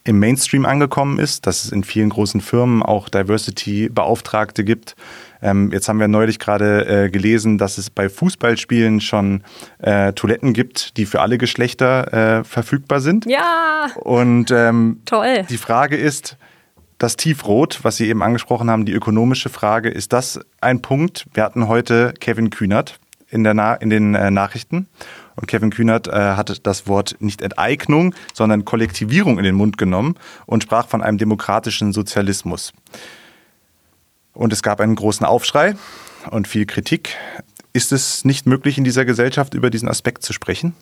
im 0.06 0.20
Mainstream 0.20 0.66
angekommen 0.66 1.20
ist, 1.20 1.48
dass 1.48 1.66
es 1.66 1.72
in 1.72 1.84
vielen 1.84 2.10
großen 2.10 2.42
Firmen 2.42 2.82
auch 2.82 3.10
Diversity-Beauftragte 3.10 4.64
gibt, 4.64 4.96
ähm, 5.44 5.72
jetzt 5.72 5.90
haben 5.90 6.00
wir 6.00 6.08
neulich 6.08 6.40
gerade 6.40 7.06
äh, 7.06 7.10
gelesen, 7.10 7.58
dass 7.58 7.78
es 7.78 7.90
bei 7.90 8.08
Fußballspielen 8.08 9.02
schon 9.02 9.44
äh, 9.80 10.14
Toiletten 10.14 10.54
gibt, 10.54 10.96
die 10.98 11.06
für 11.06 11.22
alle 11.22 11.38
Geschlechter 11.38 12.40
äh, 12.40 12.44
verfügbar 12.46 13.02
sind. 13.02 13.26
Ja. 13.26 13.90
Und 13.96 14.52
ähm, 14.52 15.02
toll. 15.06 15.46
Die 15.50 15.58
Frage 15.58 15.98
ist, 15.98 16.38
das 16.98 17.18
Tiefrot, 17.18 17.80
was 17.84 17.98
Sie 17.98 18.08
eben 18.08 18.24
angesprochen 18.24 18.70
haben, 18.72 18.86
die 18.86 18.94
ökonomische 18.94 19.50
Frage, 19.50 19.90
ist 19.90 20.14
das 20.14 20.40
ein 20.62 20.82
Punkt? 20.82 21.26
Wir 21.34 21.44
hatten 21.44 21.68
heute 21.68 22.14
Kevin 22.22 22.50
Kühnert 22.50 23.00
in, 23.30 23.44
der 23.44 23.54
Na 23.54 23.74
in 23.74 23.90
den 23.90 24.16
äh, 24.16 24.32
Nachrichten. 24.32 24.88
Und 25.36 25.48
Kevin 25.48 25.72
Kühnert 25.72 26.08
äh, 26.08 26.12
hat 26.12 26.66
das 26.66 26.88
Wort 26.88 27.18
nicht 27.20 27.42
Enteignung, 27.42 28.16
sondern 28.34 28.64
Kollektivierung 28.64 29.40
in 29.40 29.44
den 29.44 29.56
Mund 29.56 29.78
genommen 29.78 30.16
und 30.46 30.64
sprach 30.64 30.88
von 30.88 31.02
einem 31.02 31.18
demokratischen 31.18 31.92
Sozialismus. 31.92 32.72
Und 34.34 34.54
es 34.54 34.64
gab 34.64 34.82
einen 34.82 34.96
großen 34.96 35.26
Aufschrei 35.26 35.76
und 36.32 36.48
viel 36.48 36.66
Kritik. 36.66 37.16
Ist 37.74 37.92
es 37.92 38.26
nicht 38.26 38.46
möglich, 38.46 38.78
in 38.78 38.84
dieser 38.84 39.06
Gesellschaft 39.06 39.54
über 39.54 39.70
diesen 39.70 39.88
Aspekt 39.88 40.24
zu 40.24 40.34
sprechen? 40.34 40.74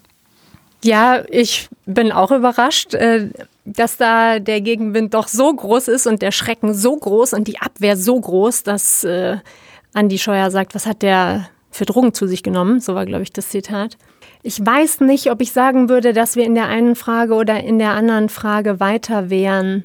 Ja, 0.83 1.23
ich 1.29 1.69
bin 1.85 2.11
auch 2.11 2.31
überrascht, 2.31 2.93
äh, 2.95 3.29
dass 3.65 3.97
da 3.97 4.39
der 4.39 4.61
Gegenwind 4.61 5.13
doch 5.13 5.27
so 5.27 5.53
groß 5.53 5.87
ist 5.89 6.07
und 6.07 6.21
der 6.21 6.31
Schrecken 6.31 6.73
so 6.73 6.95
groß 6.95 7.33
und 7.33 7.47
die 7.47 7.59
Abwehr 7.59 7.95
so 7.95 8.19
groß, 8.19 8.63
dass 8.63 9.03
äh, 9.03 9.37
Andi 9.93 10.17
Scheuer 10.17 10.49
sagt, 10.49 10.73
was 10.73 10.87
hat 10.87 11.03
der 11.03 11.47
für 11.69 11.85
Drogen 11.85 12.13
zu 12.13 12.27
sich 12.27 12.41
genommen? 12.41 12.79
So 12.79 12.95
war, 12.95 13.05
glaube 13.05 13.23
ich, 13.23 13.31
das 13.31 13.49
Zitat. 13.49 13.97
Ich 14.43 14.65
weiß 14.65 15.01
nicht, 15.01 15.29
ob 15.29 15.39
ich 15.41 15.51
sagen 15.51 15.87
würde, 15.87 16.13
dass 16.13 16.35
wir 16.35 16.45
in 16.45 16.55
der 16.55 16.67
einen 16.67 16.95
Frage 16.95 17.35
oder 17.35 17.63
in 17.63 17.77
der 17.77 17.91
anderen 17.91 18.29
Frage 18.29 18.79
weiter 18.79 19.29
wären. 19.29 19.83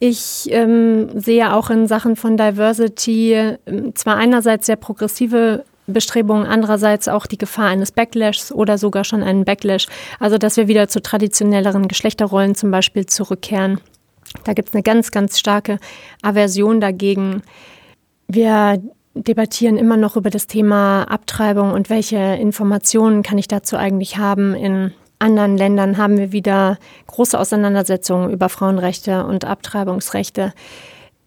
Ich 0.00 0.48
ähm, 0.50 1.08
sehe 1.18 1.54
auch 1.54 1.70
in 1.70 1.88
Sachen 1.88 2.14
von 2.14 2.36
Diversity 2.36 3.32
äh, 3.32 3.58
zwar 3.94 4.16
einerseits 4.16 4.66
sehr 4.66 4.76
progressive 4.76 5.64
Bestrebungen, 5.88 6.46
andererseits 6.46 7.08
auch 7.08 7.26
die 7.26 7.38
Gefahr 7.38 7.68
eines 7.68 7.92
Backlashs 7.92 8.52
oder 8.52 8.78
sogar 8.78 9.04
schon 9.04 9.22
einen 9.22 9.44
Backlash. 9.44 9.86
Also 10.20 10.38
dass 10.38 10.56
wir 10.56 10.68
wieder 10.68 10.88
zu 10.88 11.02
traditionelleren 11.02 11.88
Geschlechterrollen 11.88 12.54
zum 12.54 12.70
Beispiel 12.70 13.06
zurückkehren. 13.06 13.80
Da 14.44 14.52
gibt 14.52 14.68
es 14.68 14.74
eine 14.74 14.82
ganz, 14.82 15.10
ganz 15.10 15.38
starke 15.38 15.78
Aversion 16.22 16.80
dagegen. 16.80 17.42
Wir 18.28 18.80
debattieren 19.14 19.78
immer 19.78 19.96
noch 19.96 20.16
über 20.16 20.30
das 20.30 20.46
Thema 20.46 21.04
Abtreibung 21.04 21.72
und 21.72 21.90
welche 21.90 22.18
Informationen 22.18 23.22
kann 23.22 23.38
ich 23.38 23.48
dazu 23.48 23.76
eigentlich 23.76 24.18
haben 24.18 24.54
in 24.54 24.92
anderen 25.18 25.56
Ländern 25.56 25.96
haben 25.96 26.16
wir 26.16 26.32
wieder 26.32 26.78
große 27.06 27.38
Auseinandersetzungen 27.38 28.30
über 28.30 28.48
Frauenrechte 28.48 29.24
und 29.24 29.44
Abtreibungsrechte. 29.44 30.52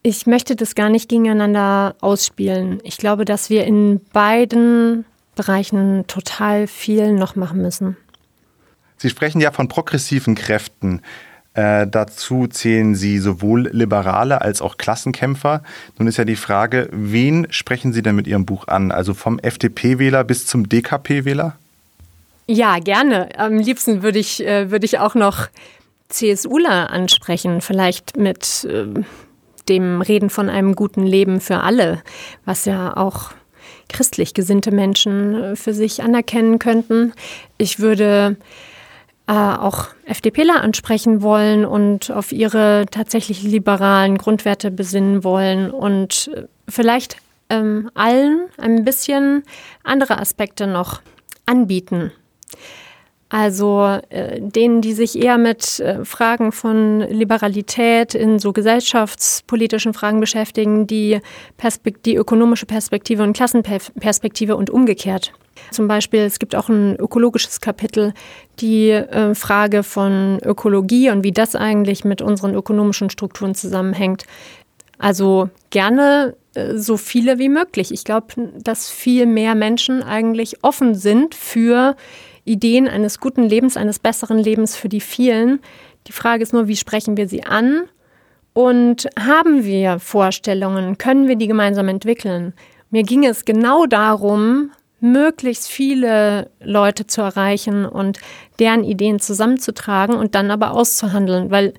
Ich 0.04 0.26
möchte 0.26 0.56
das 0.56 0.76
gar 0.76 0.90
nicht 0.90 1.10
gegeneinander 1.10 1.96
ausspielen. 2.02 2.80
Ich 2.84 2.98
glaube, 2.98 3.26
dass 3.26 3.50
wir 3.50 3.66
in 3.66 4.02
beiden 4.14 5.06
Bereichen 5.36 6.06
total 6.08 6.68
viel 6.68 7.14
noch 7.14 7.36
machen 7.36 7.62
müssen. 7.62 7.98
Sie 8.98 9.10
sprechen 9.10 9.42
ja 9.42 9.52
von 9.52 9.68
progressiven 9.68 10.36
Kräften. 10.36 11.02
Äh, 11.54 11.86
dazu 11.88 12.48
zählen 12.48 12.96
Sie 12.96 13.18
sowohl 13.18 13.70
Liberale 13.74 14.42
als 14.42 14.62
auch 14.62 14.78
Klassenkämpfer. 14.78 15.64
Nun 15.98 16.08
ist 16.08 16.18
ja 16.18 16.24
die 16.24 16.36
Frage, 16.36 16.88
wen 16.92 17.48
sprechen 17.50 17.94
Sie 17.94 18.02
denn 18.02 18.16
mit 18.16 18.28
Ihrem 18.28 18.46
Buch 18.46 18.68
an? 18.68 18.92
Also 18.92 19.14
vom 19.14 19.38
FDP-Wähler 19.40 20.24
bis 20.24 20.48
zum 20.48 20.70
DKP-Wähler? 20.70 21.58
Ja, 22.54 22.80
gerne. 22.80 23.30
Am 23.40 23.60
liebsten 23.60 24.04
würde 24.04 24.20
ich, 24.20 24.46
äh, 24.46 24.72
würde 24.72 24.86
ich 24.86 25.00
auch 25.00 25.16
noch 25.16 25.48
CSUler 26.10 26.90
ansprechen, 26.90 27.62
vielleicht 27.62 28.18
mit 28.18 28.66
äh, 28.66 28.88
dem 29.70 30.02
Reden 30.02 30.30
von 30.30 30.50
einem 30.50 30.76
guten 30.76 31.06
Leben 31.06 31.40
für 31.40 31.62
alle, 31.62 32.04
was 32.44 32.66
ja 32.66 32.98
auch 32.98 33.32
christlich 33.88 34.34
gesinnte 34.34 34.72
Menschen 34.72 35.34
äh, 35.34 35.56
für 35.56 35.74
sich 35.74 36.04
anerkennen 36.04 36.60
könnten. 36.60 37.14
Ich 37.58 37.80
würde 37.80 38.36
äh, 39.28 39.32
auch 39.32 39.88
FDPler 40.04 40.62
ansprechen 40.62 41.22
wollen 41.22 41.64
und 41.64 42.12
auf 42.12 42.34
ihre 42.34 42.86
tatsächlich 42.92 43.44
liberalen 43.44 44.18
Grundwerte 44.18 44.72
besinnen 44.72 45.24
wollen 45.24 45.72
und 45.72 46.30
äh, 46.36 46.48
vielleicht 46.68 47.16
ähm, 47.50 47.90
allen 47.94 48.50
ein 48.58 48.84
bisschen 48.84 49.44
andere 49.86 50.18
Aspekte 50.18 50.68
noch 50.68 51.02
anbieten. 51.46 52.12
Also 53.32 54.00
äh, 54.10 54.42
denen, 54.42 54.82
die 54.82 54.92
sich 54.92 55.18
eher 55.18 55.38
mit 55.38 55.80
äh, 55.80 56.04
Fragen 56.04 56.52
von 56.52 57.00
Liberalität 57.00 58.14
in 58.14 58.40
so 58.40 58.52
gesellschaftspolitischen 58.52 59.94
Fragen 59.94 60.20
beschäftigen, 60.20 60.86
die, 60.86 61.22
Perspekt 61.56 62.06
die 62.06 62.18
ökonomische 62.18 62.66
Perspektive 62.66 63.24
und 63.24 63.32
Klassenperspektive 63.32 64.58
und 64.58 64.70
umgekehrt. 64.70 65.32
Zum 65.72 65.88
Beispiel, 65.88 66.20
es 66.20 66.40
gibt 66.40 66.56
auch 66.56 66.68
ein 66.68 66.98
ökologisches 66.98 67.62
Kapitel, 67.62 68.14
die 68.60 68.90
äh, 68.90 69.34
Frage 69.34 69.84
von 69.84 70.40
Ökologie 70.44 71.10
und 71.10 71.24
wie 71.24 71.32
das 71.32 71.56
eigentlich 71.56 72.04
mit 72.04 72.22
unseren 72.22 72.54
ökonomischen 72.54 73.10
Strukturen 73.10 73.56
zusammenhängt. 73.56 74.26
Also 74.98 75.50
gerne 75.70 76.36
äh, 76.54 76.76
so 76.76 76.98
viele 76.98 77.40
wie 77.40 77.50
möglich. 77.50 77.94
Ich 77.94 78.04
glaube, 78.04 78.52
dass 78.62 78.90
viel 78.90 79.26
mehr 79.26 79.56
Menschen 79.56 80.04
eigentlich 80.04 80.66
offen 80.66 80.96
sind 80.96 81.34
für 81.34 81.96
Ideen 82.46 82.88
eines 82.88 83.20
guten 83.20 83.44
Lebens, 83.44 83.78
eines 83.78 84.00
besseren 84.00 84.40
Lebens 84.40 84.76
für 84.76 84.90
die 84.90 85.02
vielen. 85.02 85.60
Die 86.08 86.12
Frage 86.12 86.44
ist 86.44 86.54
nur, 86.54 86.68
wie 86.68 86.76
sprechen 86.76 87.18
wir 87.18 87.28
sie 87.28 87.44
an? 87.44 87.84
Und 88.54 89.08
haben 89.18 89.64
wir 89.64 90.00
Vorstellungen? 90.00 90.98
Können 90.98 91.28
wir 91.28 91.36
die 91.36 91.48
gemeinsam 91.48 91.88
entwickeln? 91.88 92.54
Mir 92.90 93.04
ging 93.04 93.26
es 93.26 93.46
genau 93.46 93.86
darum, 93.86 94.72
möglichst 95.00 95.68
viele 95.70 96.50
Leute 96.62 97.08
zu 97.08 97.22
erreichen 97.22 97.86
und 97.86 98.20
deren 98.60 98.84
Ideen 98.84 99.20
zusammenzutragen 99.20 100.16
und 100.16 100.36
dann 100.36 100.52
aber 100.52 100.72
auszuhandeln, 100.72 101.50
weil 101.50 101.74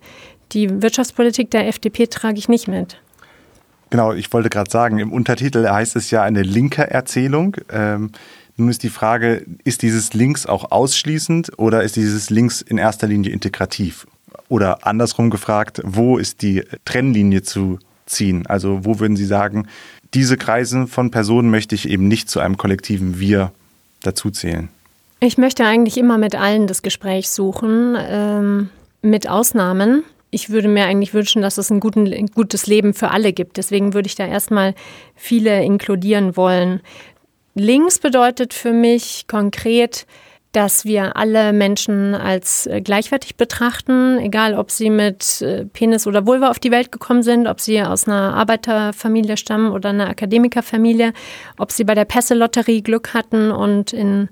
die 0.52 0.82
Wirtschaftspolitik 0.82 1.50
der 1.50 1.68
FDP 1.68 2.06
trage 2.06 2.38
ich 2.38 2.48
nicht 2.48 2.68
mit. 2.68 2.98
Genau, 3.90 4.12
ich 4.14 4.32
wollte 4.32 4.48
gerade 4.48 4.70
sagen, 4.70 4.98
im 4.98 5.12
Untertitel 5.12 5.68
heißt 5.68 5.96
es 5.96 6.10
ja 6.10 6.22
eine 6.22 6.42
linke 6.42 6.90
Erzählung. 6.90 7.56
Ähm, 7.70 8.10
nun 8.56 8.68
ist 8.68 8.82
die 8.82 8.90
Frage, 8.90 9.44
ist 9.64 9.82
dieses 9.82 10.12
Links 10.14 10.46
auch 10.46 10.70
ausschließend 10.70 11.58
oder 11.58 11.82
ist 11.82 11.96
dieses 11.96 12.30
Links 12.30 12.60
in 12.60 12.78
erster 12.78 13.06
Linie 13.06 13.32
integrativ? 13.32 14.06
Oder 14.48 14.86
andersrum 14.86 15.30
gefragt, 15.30 15.80
wo 15.84 16.18
ist 16.18 16.42
die 16.42 16.62
Trennlinie 16.84 17.42
zu 17.42 17.78
ziehen? 18.06 18.46
Also 18.46 18.84
wo 18.84 19.00
würden 19.00 19.16
Sie 19.16 19.24
sagen, 19.24 19.66
diese 20.14 20.36
Kreise 20.36 20.86
von 20.86 21.10
Personen 21.10 21.50
möchte 21.50 21.74
ich 21.74 21.88
eben 21.88 22.08
nicht 22.08 22.28
zu 22.28 22.40
einem 22.40 22.56
kollektiven 22.56 23.18
Wir 23.18 23.52
dazuzählen? 24.02 24.68
Ich 25.20 25.38
möchte 25.38 25.64
eigentlich 25.64 25.96
immer 25.96 26.18
mit 26.18 26.34
allen 26.34 26.66
das 26.66 26.82
Gespräch 26.82 27.30
suchen, 27.30 27.96
ähm, 27.98 28.68
mit 29.02 29.28
Ausnahmen. 29.28 30.02
Ich 30.30 30.50
würde 30.50 30.68
mir 30.68 30.86
eigentlich 30.86 31.14
wünschen, 31.14 31.42
dass 31.42 31.58
es 31.58 31.70
ein, 31.70 31.78
guten, 31.78 32.12
ein 32.12 32.26
gutes 32.26 32.66
Leben 32.66 32.92
für 32.92 33.10
alle 33.10 33.32
gibt. 33.32 33.56
Deswegen 33.56 33.94
würde 33.94 34.06
ich 34.06 34.14
da 34.14 34.26
erstmal 34.26 34.74
viele 35.14 35.62
inkludieren 35.62 36.36
wollen. 36.36 36.80
Links 37.54 37.98
bedeutet 37.98 38.54
für 38.54 38.72
mich 38.72 39.26
konkret, 39.28 40.06
dass 40.52 40.84
wir 40.84 41.16
alle 41.16 41.52
Menschen 41.54 42.14
als 42.14 42.66
äh, 42.66 42.82
gleichwertig 42.82 43.36
betrachten, 43.36 44.18
egal 44.18 44.54
ob 44.54 44.70
sie 44.70 44.90
mit 44.90 45.40
äh, 45.40 45.64
Penis 45.64 46.06
oder 46.06 46.26
Vulva 46.26 46.50
auf 46.50 46.58
die 46.58 46.70
Welt 46.70 46.92
gekommen 46.92 47.22
sind, 47.22 47.46
ob 47.46 47.58
sie 47.60 47.82
aus 47.82 48.06
einer 48.06 48.34
Arbeiterfamilie 48.34 49.38
stammen 49.38 49.72
oder 49.72 49.88
einer 49.90 50.10
Akademikerfamilie, 50.10 51.14
ob 51.58 51.72
sie 51.72 51.84
bei 51.84 51.94
der 51.94 52.04
Pässe-Lotterie 52.04 52.82
Glück 52.82 53.14
hatten 53.14 53.50
und 53.50 53.94
in 53.94 54.28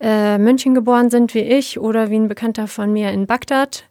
äh, 0.00 0.36
München 0.36 0.74
geboren 0.74 1.08
sind 1.08 1.34
wie 1.34 1.40
ich 1.40 1.80
oder 1.80 2.10
wie 2.10 2.16
ein 2.16 2.28
Bekannter 2.28 2.66
von 2.66 2.92
mir 2.92 3.10
in 3.10 3.26
Bagdad. 3.26 3.84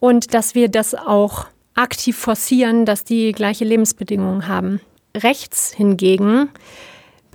Und 0.00 0.32
dass 0.32 0.54
wir 0.54 0.68
das 0.68 0.94
auch 0.94 1.46
aktiv 1.74 2.16
forcieren, 2.16 2.86
dass 2.86 3.04
die 3.04 3.32
gleiche 3.32 3.64
Lebensbedingungen 3.64 4.48
haben. 4.48 4.80
Rechts 5.14 5.74
hingegen 5.74 6.48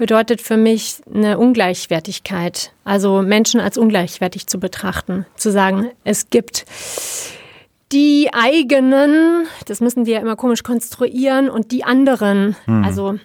bedeutet 0.01 0.41
für 0.41 0.58
mich 0.58 0.96
eine 1.13 1.38
Ungleichwertigkeit, 1.38 2.74
also 2.84 3.22
Menschen 3.22 3.62
als 3.62 3.77
ungleichwertig 3.77 4.48
zu 4.48 4.60
betrachten, 4.60 5.27
zu 5.36 5.51
sagen, 5.51 5.91
es 6.03 6.31
gibt 6.31 6.65
die 7.91 8.31
eigenen, 8.34 9.46
das 9.67 9.79
müssen 9.79 10.03
die 10.05 10.12
ja 10.13 10.20
immer 10.20 10.36
komisch 10.36 10.63
konstruieren, 10.63 11.51
und 11.51 11.72
die 11.72 11.84
anderen. 11.84 12.55
Mhm. 12.65 12.84
Also 12.84 13.20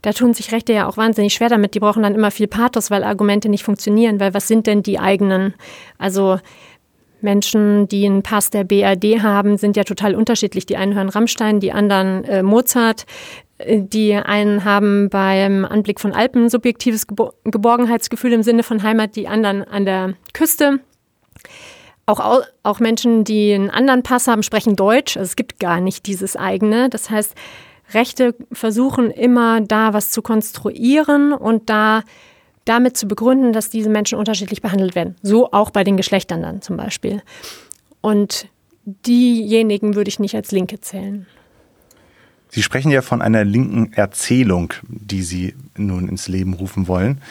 da 0.00 0.14
tun 0.14 0.32
sich 0.32 0.52
Rechte 0.52 0.72
ja 0.72 0.88
auch 0.88 0.96
wahnsinnig 0.96 1.34
schwer 1.34 1.50
damit. 1.50 1.74
Die 1.74 1.80
brauchen 1.80 2.02
dann 2.02 2.14
immer 2.14 2.30
viel 2.30 2.46
Pathos, 2.46 2.90
weil 2.90 3.04
Argumente 3.04 3.50
nicht 3.50 3.64
funktionieren, 3.64 4.18
weil 4.18 4.32
was 4.32 4.48
sind 4.48 4.66
denn 4.66 4.82
die 4.82 4.98
eigenen? 4.98 5.52
Also 5.98 6.38
Menschen, 7.20 7.88
die 7.88 8.06
einen 8.06 8.22
Pass 8.22 8.48
der 8.48 8.64
BRD 8.64 9.22
haben, 9.22 9.58
sind 9.58 9.76
ja 9.76 9.84
total 9.84 10.14
unterschiedlich. 10.14 10.64
Die 10.64 10.78
einen 10.78 10.94
hören 10.94 11.10
Rammstein, 11.10 11.60
die 11.60 11.72
anderen 11.72 12.24
äh, 12.24 12.42
Mozart. 12.42 13.04
Die 13.66 14.14
einen 14.14 14.64
haben 14.64 15.08
beim 15.08 15.64
Anblick 15.64 16.00
von 16.00 16.12
Alpen 16.12 16.48
subjektives 16.48 17.06
Geborgenheitsgefühl 17.06 18.32
im 18.32 18.42
Sinne 18.42 18.62
von 18.62 18.82
Heimat, 18.82 19.16
die 19.16 19.28
anderen 19.28 19.64
an 19.64 19.84
der 19.84 20.14
Küste. 20.32 20.80
Auch, 22.06 22.42
auch 22.62 22.80
Menschen, 22.80 23.24
die 23.24 23.54
einen 23.54 23.70
anderen 23.70 24.02
Pass 24.02 24.26
haben, 24.26 24.42
sprechen 24.42 24.76
Deutsch. 24.76 25.16
Also 25.16 25.28
es 25.28 25.36
gibt 25.36 25.60
gar 25.60 25.80
nicht 25.80 26.06
dieses 26.06 26.36
eigene. 26.36 26.88
Das 26.88 27.10
heißt, 27.10 27.34
Rechte 27.94 28.34
versuchen 28.52 29.10
immer 29.10 29.60
da 29.60 29.92
was 29.92 30.10
zu 30.10 30.22
konstruieren 30.22 31.32
und 31.32 31.70
da 31.70 32.02
damit 32.64 32.96
zu 32.96 33.06
begründen, 33.08 33.52
dass 33.52 33.70
diese 33.70 33.90
Menschen 33.90 34.18
unterschiedlich 34.18 34.62
behandelt 34.62 34.94
werden. 34.94 35.16
So 35.22 35.52
auch 35.52 35.70
bei 35.70 35.84
den 35.84 35.96
Geschlechtern 35.96 36.42
dann 36.42 36.62
zum 36.62 36.76
Beispiel. 36.76 37.22
Und 38.00 38.48
diejenigen 38.84 39.94
würde 39.94 40.08
ich 40.08 40.18
nicht 40.18 40.34
als 40.34 40.52
Linke 40.52 40.80
zählen. 40.80 41.26
Sie 42.54 42.62
sprechen 42.62 42.90
ja 42.90 43.00
von 43.00 43.22
einer 43.22 43.44
linken 43.44 43.94
Erzählung, 43.94 44.74
die 44.86 45.22
Sie 45.22 45.54
nun 45.74 46.06
ins 46.06 46.28
Leben 46.28 46.52
rufen 46.52 46.86
wollen. 46.86 47.22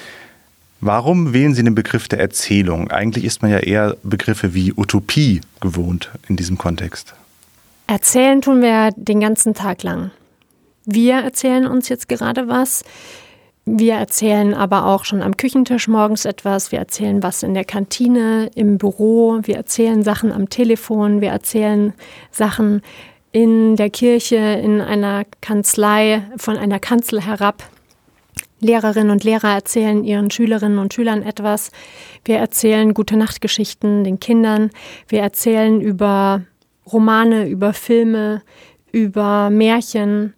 Warum 0.79 1.31
wählen 1.31 1.53
Sie 1.53 1.63
den 1.63 1.75
Begriff 1.75 2.07
der 2.07 2.19
Erzählung? 2.19 2.89
Eigentlich 2.89 3.23
ist 3.23 3.43
man 3.43 3.51
ja 3.51 3.59
eher 3.59 3.95
Begriffe 4.01 4.55
wie 4.55 4.73
Utopie 4.75 5.41
gewohnt 5.59 6.09
in 6.27 6.37
diesem 6.37 6.57
Kontext. 6.57 7.13
Erzählen 7.85 8.41
tun 8.41 8.63
wir 8.63 8.89
den 8.95 9.19
ganzen 9.19 9.53
Tag 9.53 9.83
lang. 9.83 10.09
Wir 10.85 11.17
erzählen 11.17 11.67
uns 11.67 11.87
jetzt 11.87 12.09
gerade 12.09 12.47
was. 12.47 12.83
Wir 13.65 13.93
erzählen 13.93 14.55
aber 14.55 14.87
auch 14.87 15.05
schon 15.05 15.21
am 15.21 15.37
Küchentisch 15.37 15.87
morgens 15.87 16.25
etwas. 16.25 16.71
Wir 16.71 16.79
erzählen 16.79 17.21
was 17.21 17.43
in 17.43 17.53
der 17.53 17.65
Kantine, 17.65 18.49
im 18.55 18.79
Büro. 18.79 19.39
Wir 19.43 19.57
erzählen 19.57 20.01
Sachen 20.01 20.31
am 20.31 20.49
Telefon. 20.49 21.21
Wir 21.21 21.29
erzählen 21.29 21.93
Sachen 22.31 22.81
in 23.31 23.75
der 23.75 23.89
Kirche, 23.89 24.35
in 24.35 24.81
einer 24.81 25.25
Kanzlei, 25.41 26.23
von 26.37 26.57
einer 26.57 26.79
Kanzel 26.79 27.21
herab. 27.21 27.63
Lehrerinnen 28.59 29.09
und 29.09 29.23
Lehrer 29.23 29.55
erzählen 29.55 30.03
ihren 30.03 30.29
Schülerinnen 30.29 30.77
und 30.77 30.93
Schülern 30.93 31.23
etwas. 31.23 31.71
Wir 32.25 32.37
erzählen 32.37 32.93
gute 32.93 33.17
Nachtgeschichten 33.17 34.03
den 34.03 34.19
Kindern. 34.19 34.69
Wir 35.07 35.21
erzählen 35.21 35.81
über 35.81 36.43
Romane, 36.91 37.47
über 37.47 37.73
Filme, 37.73 38.43
über 38.91 39.49
Märchen, 39.49 40.33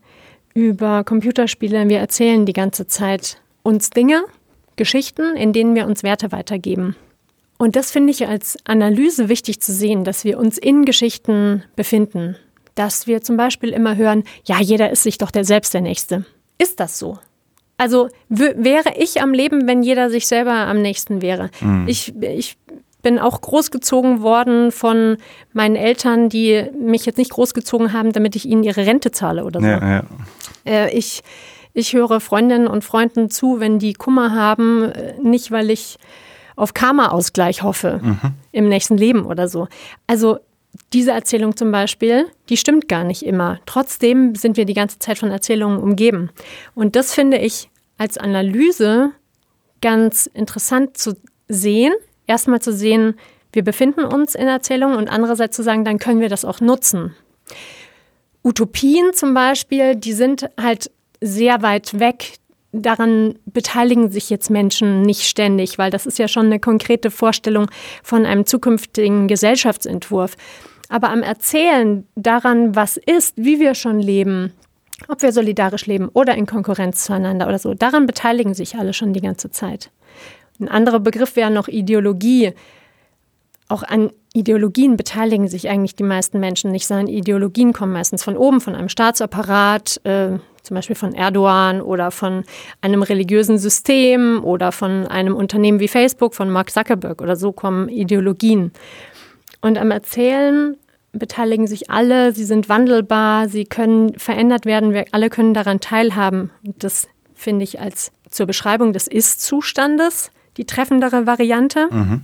über 0.53 1.03
Computerspiele. 1.03 1.89
Wir 1.89 2.00
erzählen 2.00 2.45
die 2.45 2.53
ganze 2.53 2.88
Zeit 2.88 3.41
uns 3.63 3.89
Dinge, 3.89 4.23
Geschichten, 4.75 5.35
in 5.35 5.51
denen 5.51 5.75
wir 5.75 5.85
uns 5.85 6.03
Werte 6.03 6.31
weitergeben. 6.31 6.95
Und 7.57 7.75
das 7.75 7.91
finde 7.91 8.12
ich 8.12 8.27
als 8.27 8.57
Analyse 8.65 9.29
wichtig 9.29 9.62
zu 9.62 9.73
sehen, 9.73 10.03
dass 10.03 10.23
wir 10.23 10.39
uns 10.39 10.57
in 10.57 10.85
Geschichten 10.85 11.63
befinden 11.75 12.38
dass 12.75 13.07
wir 13.07 13.21
zum 13.21 13.37
Beispiel 13.37 13.69
immer 13.69 13.95
hören, 13.95 14.23
ja, 14.45 14.59
jeder 14.59 14.89
ist 14.91 15.03
sich 15.03 15.17
doch 15.17 15.31
der 15.31 15.45
selbst 15.45 15.73
der 15.73 15.81
Nächste. 15.81 16.25
Ist 16.57 16.79
das 16.79 16.99
so? 16.99 17.19
Also 17.77 18.09
wäre 18.29 18.93
ich 18.97 19.21
am 19.21 19.33
Leben, 19.33 19.67
wenn 19.67 19.83
jeder 19.83 20.09
sich 20.09 20.27
selber 20.27 20.53
am 20.53 20.81
nächsten 20.81 21.21
wäre. 21.21 21.49
Mhm. 21.59 21.87
Ich, 21.87 22.13
ich 22.21 22.57
bin 23.01 23.19
auch 23.19 23.41
großgezogen 23.41 24.21
worden 24.21 24.71
von 24.71 25.17
meinen 25.51 25.75
Eltern, 25.75 26.29
die 26.29 26.63
mich 26.79 27.05
jetzt 27.05 27.17
nicht 27.17 27.31
großgezogen 27.31 27.93
haben, 27.93 28.13
damit 28.13 28.35
ich 28.35 28.45
ihnen 28.45 28.63
ihre 28.63 28.85
Rente 28.85 29.11
zahle 29.11 29.43
oder 29.43 29.59
so. 29.59 29.67
Ja, 29.67 29.89
ja. 29.89 30.03
Äh, 30.65 30.97
ich, 30.97 31.21
ich 31.73 31.93
höre 31.93 32.19
Freundinnen 32.19 32.67
und 32.67 32.83
Freunden 32.83 33.29
zu, 33.29 33.59
wenn 33.59 33.79
die 33.79 33.93
Kummer 33.93 34.33
haben, 34.33 34.83
äh, 34.83 35.15
nicht 35.21 35.51
weil 35.51 35.69
ich 35.69 35.97
auf 36.55 36.73
Karma-Ausgleich 36.73 37.63
hoffe 37.63 37.99
mhm. 38.01 38.19
im 38.51 38.69
nächsten 38.69 38.97
Leben 38.97 39.25
oder 39.25 39.47
so. 39.47 39.67
Also 40.07 40.37
diese 40.91 41.11
Erzählung 41.11 41.55
zum 41.55 41.71
Beispiel, 41.71 42.27
die 42.49 42.57
stimmt 42.57 42.87
gar 42.87 43.03
nicht 43.03 43.23
immer. 43.23 43.59
Trotzdem 43.65 44.35
sind 44.35 44.57
wir 44.57 44.65
die 44.65 44.73
ganze 44.73 44.99
Zeit 44.99 45.19
von 45.19 45.31
Erzählungen 45.31 45.79
umgeben. 45.79 46.29
Und 46.75 46.95
das 46.95 47.13
finde 47.13 47.37
ich 47.37 47.69
als 47.97 48.17
Analyse 48.17 49.11
ganz 49.81 50.27
interessant 50.27 50.97
zu 50.97 51.15
sehen. 51.47 51.93
Erstmal 52.25 52.61
zu 52.61 52.73
sehen, 52.73 53.15
wir 53.51 53.63
befinden 53.63 54.03
uns 54.03 54.33
in 54.33 54.47
Erzählungen 54.47 54.97
und 54.97 55.09
andererseits 55.09 55.55
zu 55.55 55.63
sagen, 55.63 55.85
dann 55.85 55.99
können 55.99 56.21
wir 56.21 56.29
das 56.29 56.45
auch 56.45 56.59
nutzen. 56.59 57.15
Utopien 58.43 59.13
zum 59.13 59.33
Beispiel, 59.33 59.95
die 59.95 60.13
sind 60.13 60.49
halt 60.59 60.91
sehr 61.21 61.61
weit 61.61 61.99
weg. 61.99 62.33
Daran 62.75 63.35
beteiligen 63.45 64.09
sich 64.09 64.31
jetzt 64.31 64.49
Menschen 64.49 65.03
nicht 65.03 65.23
ständig, 65.23 65.77
weil 65.77 65.91
das 65.91 66.07
ist 66.07 66.17
ja 66.17 66.27
schon 66.27 66.47
eine 66.47 66.59
konkrete 66.59 67.11
Vorstellung 67.11 67.67
von 68.01 68.25
einem 68.25 68.47
zukünftigen 68.47 69.27
Gesellschaftsentwurf. 69.27 70.35
Aber 70.89 71.09
am 71.11 71.21
Erzählen 71.21 72.07
daran, 72.15 72.75
was 72.75 72.97
ist, 72.97 73.35
wie 73.37 73.59
wir 73.59 73.75
schon 73.75 73.99
leben, 73.99 74.53
ob 75.07 75.21
wir 75.21 75.31
solidarisch 75.31 75.85
leben 75.85 76.09
oder 76.13 76.35
in 76.35 76.47
Konkurrenz 76.47 77.05
zueinander 77.05 77.47
oder 77.47 77.59
so, 77.59 77.75
daran 77.75 78.07
beteiligen 78.07 78.55
sich 78.55 78.75
alle 78.75 78.93
schon 78.93 79.13
die 79.13 79.21
ganze 79.21 79.51
Zeit. 79.51 79.91
Ein 80.59 80.67
anderer 80.67 80.99
Begriff 80.99 81.35
wäre 81.35 81.51
noch 81.51 81.67
Ideologie. 81.67 82.53
Auch 83.69 83.83
an 83.83 84.11
Ideologien 84.33 84.97
beteiligen 84.97 85.47
sich 85.47 85.69
eigentlich 85.69 85.95
die 85.95 86.03
meisten 86.03 86.39
Menschen 86.39 86.71
nicht, 86.71 86.87
sondern 86.87 87.07
Ideologien 87.07 87.73
kommen 87.73 87.93
meistens 87.93 88.23
von 88.23 88.35
oben, 88.35 88.61
von 88.61 88.75
einem 88.75 88.89
Staatsapparat, 88.89 90.01
äh, 90.05 90.39
zum 90.63 90.75
Beispiel 90.75 90.96
von 90.96 91.13
Erdogan 91.13 91.82
oder 91.82 92.10
von 92.10 92.43
einem 92.82 93.03
religiösen 93.03 93.58
System 93.58 94.43
oder 94.43 94.72
von 94.72 95.08
einem 95.08 95.36
Unternehmen 95.36 95.79
wie 95.79 95.88
Facebook, 95.88 96.34
von 96.34 96.50
Mark 96.50 96.72
Zuckerberg 96.72 97.22
oder 97.22 97.36
so 97.36 97.51
kommen 97.51 97.89
Ideologien. 97.89 98.72
Und 99.62 99.77
am 99.77 99.91
Erzählen 99.91 100.77
beteiligen 101.12 101.67
sich 101.67 101.91
alle, 101.91 102.34
sie 102.34 102.46
sind 102.46 102.70
wandelbar, 102.70 103.48
sie 103.48 103.65
können 103.65 104.17
verändert 104.17 104.65
werden, 104.65 104.93
wir 104.93 105.05
alle 105.12 105.29
können 105.29 105.53
daran 105.53 105.79
teilhaben. 105.79 106.50
Und 106.65 106.84
das 106.84 107.08
finde 107.36 107.63
ich 107.63 107.79
als 107.79 108.12
zur 108.29 108.48
Beschreibung 108.48 108.93
des 108.93 109.08
Ist-Zustandes 109.08 110.32
die 110.58 110.65
treffendere 110.65 111.27
Variante. 111.27 111.88
Mhm. 111.91 112.22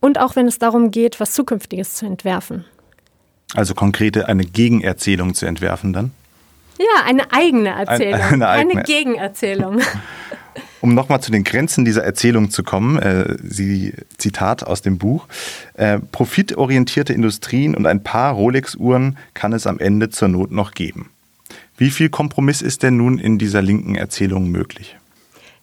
Und 0.00 0.18
auch 0.18 0.36
wenn 0.36 0.46
es 0.46 0.58
darum 0.58 0.90
geht, 0.90 1.20
was 1.20 1.32
Zukünftiges 1.32 1.94
zu 1.94 2.06
entwerfen. 2.06 2.64
Also 3.54 3.74
konkrete 3.74 4.28
eine 4.28 4.44
Gegenerzählung 4.44 5.34
zu 5.34 5.46
entwerfen 5.46 5.92
dann? 5.92 6.10
Ja, 6.78 7.04
eine 7.04 7.32
eigene 7.32 7.70
Erzählung, 7.70 8.14
eine, 8.20 8.32
eine, 8.32 8.48
eigene. 8.48 8.72
eine 8.74 8.82
Gegenerzählung. 8.82 9.80
Um 10.80 10.94
nochmal 10.94 11.22
zu 11.22 11.32
den 11.32 11.44
Grenzen 11.44 11.86
dieser 11.86 12.04
Erzählung 12.04 12.50
zu 12.50 12.62
kommen, 12.62 12.98
äh, 12.98 13.38
Sie, 13.42 13.94
Zitat 14.18 14.66
aus 14.66 14.82
dem 14.82 14.98
Buch, 14.98 15.26
äh, 15.72 15.98
profitorientierte 15.98 17.14
Industrien 17.14 17.74
und 17.74 17.86
ein 17.86 18.02
paar 18.02 18.34
Rolex-Uhren 18.34 19.16
kann 19.32 19.54
es 19.54 19.66
am 19.66 19.78
Ende 19.78 20.10
zur 20.10 20.28
Not 20.28 20.50
noch 20.50 20.72
geben. 20.72 21.08
Wie 21.78 21.90
viel 21.90 22.10
Kompromiss 22.10 22.60
ist 22.60 22.82
denn 22.82 22.98
nun 22.98 23.18
in 23.18 23.38
dieser 23.38 23.62
linken 23.62 23.94
Erzählung 23.94 24.50
möglich? 24.50 24.96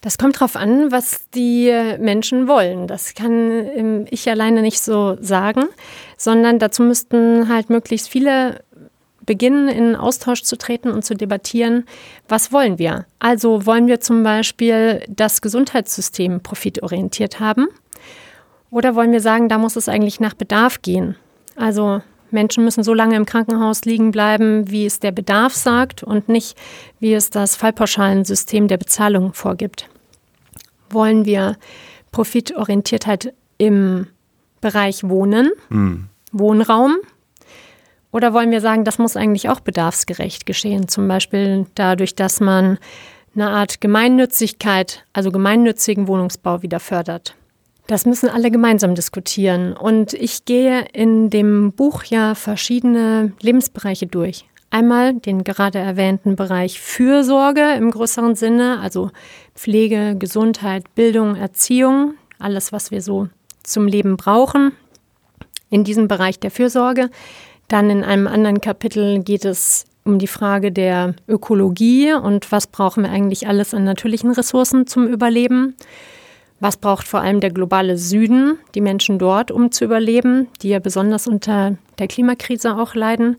Das 0.01 0.17
kommt 0.17 0.37
darauf 0.37 0.55
an, 0.55 0.91
was 0.91 1.29
die 1.35 1.71
Menschen 1.99 2.47
wollen. 2.47 2.87
Das 2.87 3.13
kann 3.13 3.51
ähm, 3.75 4.05
ich 4.09 4.27
alleine 4.27 4.63
nicht 4.63 4.81
so 4.81 5.15
sagen, 5.21 5.65
sondern 6.17 6.57
dazu 6.57 6.81
müssten 6.81 7.47
halt 7.47 7.69
möglichst 7.69 8.09
viele 8.09 8.63
beginnen, 9.31 9.69
in 9.69 9.95
Austausch 9.95 10.43
zu 10.43 10.57
treten 10.57 10.91
und 10.91 11.05
zu 11.05 11.13
debattieren, 11.15 11.85
was 12.27 12.51
wollen 12.51 12.77
wir? 12.79 13.05
Also 13.19 13.65
wollen 13.65 13.87
wir 13.87 14.01
zum 14.01 14.23
Beispiel 14.23 15.05
das 15.07 15.41
Gesundheitssystem 15.41 16.41
profitorientiert 16.41 17.39
haben? 17.39 17.69
Oder 18.71 18.93
wollen 18.93 19.13
wir 19.13 19.21
sagen, 19.21 19.47
da 19.47 19.57
muss 19.57 19.77
es 19.77 19.87
eigentlich 19.87 20.19
nach 20.19 20.33
Bedarf 20.33 20.81
gehen? 20.81 21.15
Also 21.55 22.01
Menschen 22.29 22.65
müssen 22.65 22.83
so 22.83 22.93
lange 22.93 23.15
im 23.15 23.25
Krankenhaus 23.25 23.85
liegen 23.85 24.11
bleiben, 24.11 24.69
wie 24.69 24.85
es 24.85 24.99
der 24.99 25.13
Bedarf 25.13 25.55
sagt 25.55 26.03
und 26.03 26.27
nicht, 26.27 26.57
wie 26.99 27.13
es 27.13 27.29
das 27.29 27.55
Fallpauschalensystem 27.55 28.67
der 28.67 28.77
Bezahlung 28.77 29.31
vorgibt. 29.31 29.87
Wollen 30.89 31.23
wir 31.23 31.55
Profitorientiertheit 32.11 33.33
im 33.57 34.07
Bereich 34.59 35.07
Wohnen, 35.07 35.51
mhm. 35.69 36.09
Wohnraum? 36.33 36.97
Oder 38.11 38.33
wollen 38.33 38.51
wir 38.51 38.61
sagen, 38.61 38.83
das 38.83 38.97
muss 38.97 39.15
eigentlich 39.15 39.49
auch 39.49 39.61
bedarfsgerecht 39.61 40.45
geschehen? 40.45 40.87
Zum 40.87 41.07
Beispiel 41.07 41.65
dadurch, 41.75 42.15
dass 42.15 42.39
man 42.41 42.77
eine 43.33 43.49
Art 43.49 43.79
Gemeinnützigkeit, 43.79 45.05
also 45.13 45.31
gemeinnützigen 45.31 46.07
Wohnungsbau 46.07 46.61
wieder 46.61 46.79
fördert. 46.79 47.35
Das 47.87 48.05
müssen 48.05 48.29
alle 48.29 48.51
gemeinsam 48.51 48.95
diskutieren. 48.95 49.73
Und 49.73 50.13
ich 50.13 50.45
gehe 50.45 50.85
in 50.93 51.29
dem 51.29 51.71
Buch 51.71 52.03
ja 52.03 52.35
verschiedene 52.35 53.33
Lebensbereiche 53.41 54.07
durch. 54.07 54.45
Einmal 54.69 55.15
den 55.15 55.43
gerade 55.43 55.79
erwähnten 55.79 56.37
Bereich 56.37 56.79
Fürsorge 56.79 57.73
im 57.73 57.91
größeren 57.91 58.35
Sinne, 58.35 58.79
also 58.79 59.11
Pflege, 59.53 60.15
Gesundheit, 60.17 60.95
Bildung, 60.95 61.35
Erziehung, 61.35 62.13
alles, 62.39 62.71
was 62.71 62.91
wir 62.91 63.01
so 63.01 63.27
zum 63.63 63.87
Leben 63.87 64.15
brauchen. 64.15 64.71
In 65.69 65.83
diesem 65.83 66.07
Bereich 66.07 66.39
der 66.39 66.51
Fürsorge. 66.51 67.09
Dann 67.71 67.89
in 67.89 68.03
einem 68.03 68.27
anderen 68.27 68.59
Kapitel 68.59 69.23
geht 69.23 69.45
es 69.45 69.85
um 70.03 70.19
die 70.19 70.27
Frage 70.27 70.73
der 70.73 71.15
Ökologie 71.29 72.11
und 72.11 72.51
was 72.51 72.67
brauchen 72.67 73.03
wir 73.03 73.11
eigentlich 73.11 73.47
alles 73.47 73.73
an 73.73 73.85
natürlichen 73.85 74.31
Ressourcen 74.31 74.87
zum 74.87 75.07
Überleben. 75.07 75.77
Was 76.59 76.75
braucht 76.75 77.07
vor 77.07 77.21
allem 77.21 77.39
der 77.39 77.51
globale 77.51 77.97
Süden, 77.97 78.57
die 78.75 78.81
Menschen 78.81 79.19
dort, 79.19 79.51
um 79.51 79.71
zu 79.71 79.85
überleben, 79.85 80.49
die 80.61 80.67
ja 80.67 80.79
besonders 80.79 81.27
unter 81.27 81.77
der 81.97 82.09
Klimakrise 82.09 82.75
auch 82.75 82.93
leiden? 82.93 83.37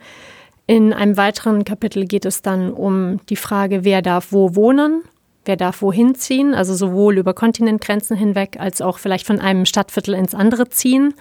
In 0.66 0.94
einem 0.94 1.18
weiteren 1.18 1.64
Kapitel 1.64 2.06
geht 2.06 2.24
es 2.24 2.40
dann 2.40 2.72
um 2.72 3.20
die 3.28 3.36
Frage, 3.36 3.84
wer 3.84 4.00
darf 4.00 4.28
wo 4.30 4.54
wohnen, 4.54 5.02
wer 5.44 5.56
darf 5.56 5.82
wohin 5.82 6.14
ziehen, 6.14 6.54
also 6.54 6.74
sowohl 6.74 7.18
über 7.18 7.34
Kontinentgrenzen 7.34 8.16
hinweg 8.16 8.56
als 8.58 8.80
auch 8.80 8.98
vielleicht 8.98 9.26
von 9.26 9.40
einem 9.40 9.66
Stadtviertel 9.66 10.14
ins 10.14 10.34
andere 10.34 10.70
ziehen. 10.70 11.12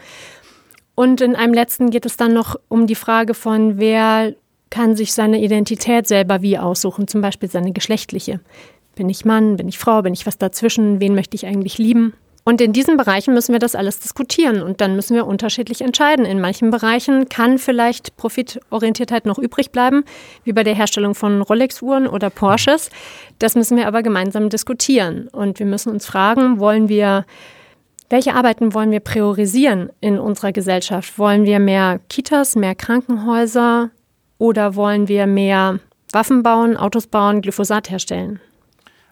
Und 1.01 1.19
in 1.19 1.35
einem 1.35 1.55
letzten 1.55 1.89
geht 1.89 2.05
es 2.05 2.15
dann 2.15 2.31
noch 2.31 2.59
um 2.67 2.85
die 2.85 2.93
Frage 2.93 3.33
von, 3.33 3.79
wer 3.79 4.35
kann 4.69 4.95
sich 4.95 5.13
seine 5.13 5.41
Identität 5.41 6.07
selber 6.07 6.43
wie 6.43 6.59
aussuchen, 6.59 7.07
zum 7.07 7.21
Beispiel 7.21 7.49
seine 7.49 7.71
geschlechtliche. 7.71 8.39
Bin 8.93 9.09
ich 9.09 9.25
Mann? 9.25 9.57
Bin 9.57 9.67
ich 9.67 9.79
Frau? 9.79 10.03
Bin 10.03 10.13
ich 10.13 10.27
was 10.27 10.37
dazwischen? 10.37 10.99
Wen 10.99 11.15
möchte 11.15 11.33
ich 11.33 11.47
eigentlich 11.47 11.79
lieben? 11.79 12.13
Und 12.43 12.61
in 12.61 12.71
diesen 12.71 12.97
Bereichen 12.97 13.33
müssen 13.33 13.51
wir 13.51 13.57
das 13.57 13.73
alles 13.73 13.99
diskutieren 13.99 14.61
und 14.61 14.79
dann 14.79 14.95
müssen 14.95 15.15
wir 15.15 15.25
unterschiedlich 15.25 15.81
entscheiden. 15.81 16.23
In 16.23 16.39
manchen 16.39 16.69
Bereichen 16.69 17.27
kann 17.29 17.57
vielleicht 17.57 18.15
Profitorientiertheit 18.17 19.25
noch 19.25 19.39
übrig 19.39 19.71
bleiben, 19.71 20.03
wie 20.43 20.53
bei 20.53 20.63
der 20.63 20.75
Herstellung 20.75 21.15
von 21.15 21.41
Rolex-Uhren 21.41 22.05
oder 22.05 22.29
Porsches. 22.29 22.91
Das 23.39 23.55
müssen 23.55 23.75
wir 23.75 23.87
aber 23.87 24.03
gemeinsam 24.03 24.49
diskutieren. 24.49 25.29
Und 25.29 25.57
wir 25.57 25.65
müssen 25.65 25.91
uns 25.91 26.05
fragen, 26.05 26.59
wollen 26.59 26.89
wir, 26.89 27.25
welche 28.11 28.35
Arbeiten 28.35 28.73
wollen 28.73 28.91
wir 28.91 28.99
priorisieren 28.99 29.89
in 30.01 30.19
unserer 30.19 30.51
Gesellschaft? 30.51 31.17
Wollen 31.17 31.45
wir 31.45 31.59
mehr 31.59 31.99
Kitas, 32.09 32.55
mehr 32.55 32.75
Krankenhäuser 32.75 33.89
oder 34.37 34.75
wollen 34.75 35.07
wir 35.07 35.27
mehr 35.27 35.79
Waffen 36.11 36.43
bauen, 36.43 36.75
Autos 36.75 37.07
bauen, 37.07 37.41
Glyphosat 37.41 37.89
herstellen? 37.89 38.41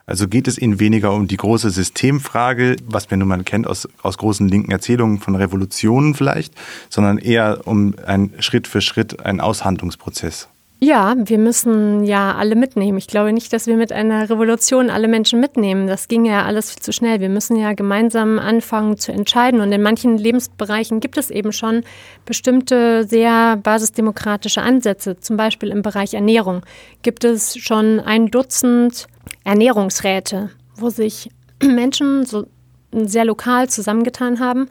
Also 0.05 0.27
geht 0.27 0.47
es 0.47 0.57
Ihnen 0.57 0.79
weniger 0.79 1.13
um 1.13 1.27
die 1.27 1.37
große 1.37 1.69
Systemfrage, 1.69 2.75
was 2.83 3.09
man 3.09 3.19
nun 3.19 3.27
mal 3.29 3.43
kennt 3.43 3.67
aus, 3.67 3.87
aus 4.01 4.17
großen 4.17 4.49
linken 4.49 4.71
Erzählungen 4.71 5.19
von 5.19 5.35
Revolutionen 5.35 6.15
vielleicht, 6.15 6.53
sondern 6.89 7.19
eher 7.19 7.61
um 7.65 7.93
einen 8.05 8.33
Schritt 8.41 8.67
für 8.67 8.81
Schritt 8.81 9.23
einen 9.23 9.39
Aushandlungsprozess. 9.39 10.49
Ja, 10.81 11.13
wir 11.17 11.37
müssen 11.37 12.05
ja 12.05 12.35
alle 12.35 12.55
mitnehmen. 12.55 12.97
Ich 12.97 13.07
glaube 13.07 13.33
nicht, 13.33 13.51
dass 13.51 13.67
wir 13.67 13.75
mit 13.75 13.91
einer 13.91 14.29
Revolution 14.29 14.89
alle 14.89 15.09
Menschen 15.09 15.41
mitnehmen. 15.41 15.87
Das 15.87 16.07
ging 16.07 16.23
ja 16.23 16.45
alles 16.45 16.71
viel 16.71 16.81
zu 16.81 16.93
schnell. 16.93 17.19
Wir 17.19 17.27
müssen 17.27 17.57
ja 17.57 17.73
gemeinsam 17.73 18.39
anfangen 18.39 18.97
zu 18.97 19.11
entscheiden. 19.11 19.59
Und 19.59 19.73
in 19.73 19.81
manchen 19.81 20.17
Lebensbereichen 20.17 21.01
gibt 21.01 21.17
es 21.17 21.31
eben 21.31 21.51
schon 21.51 21.83
bestimmte 22.25 23.03
sehr 23.03 23.57
basisdemokratische 23.57 24.61
Ansätze. 24.61 25.19
Zum 25.19 25.35
Beispiel 25.35 25.69
im 25.69 25.81
Bereich 25.81 26.13
Ernährung 26.13 26.61
gibt 27.01 27.25
es 27.25 27.57
schon 27.57 27.99
ein 27.99 28.27
Dutzend 28.27 29.07
Ernährungsräte, 29.43 30.51
wo 30.75 30.89
sich 30.89 31.29
Menschen 31.61 32.25
so 32.25 32.47
sehr 32.93 33.25
lokal 33.25 33.67
zusammengetan 33.67 34.39
haben 34.39 34.69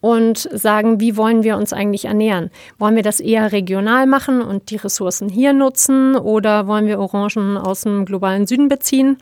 und 0.00 0.48
sagen, 0.52 1.00
wie 1.00 1.16
wollen 1.16 1.42
wir 1.42 1.56
uns 1.56 1.72
eigentlich 1.72 2.06
ernähren? 2.06 2.50
Wollen 2.78 2.96
wir 2.96 3.02
das 3.02 3.20
eher 3.20 3.52
regional 3.52 4.06
machen 4.06 4.40
und 4.40 4.70
die 4.70 4.76
Ressourcen 4.76 5.28
hier 5.28 5.52
nutzen 5.52 6.16
oder 6.16 6.66
wollen 6.66 6.86
wir 6.86 6.98
Orangen 6.98 7.56
aus 7.56 7.82
dem 7.82 8.04
globalen 8.04 8.46
Süden 8.46 8.68
beziehen? 8.68 9.18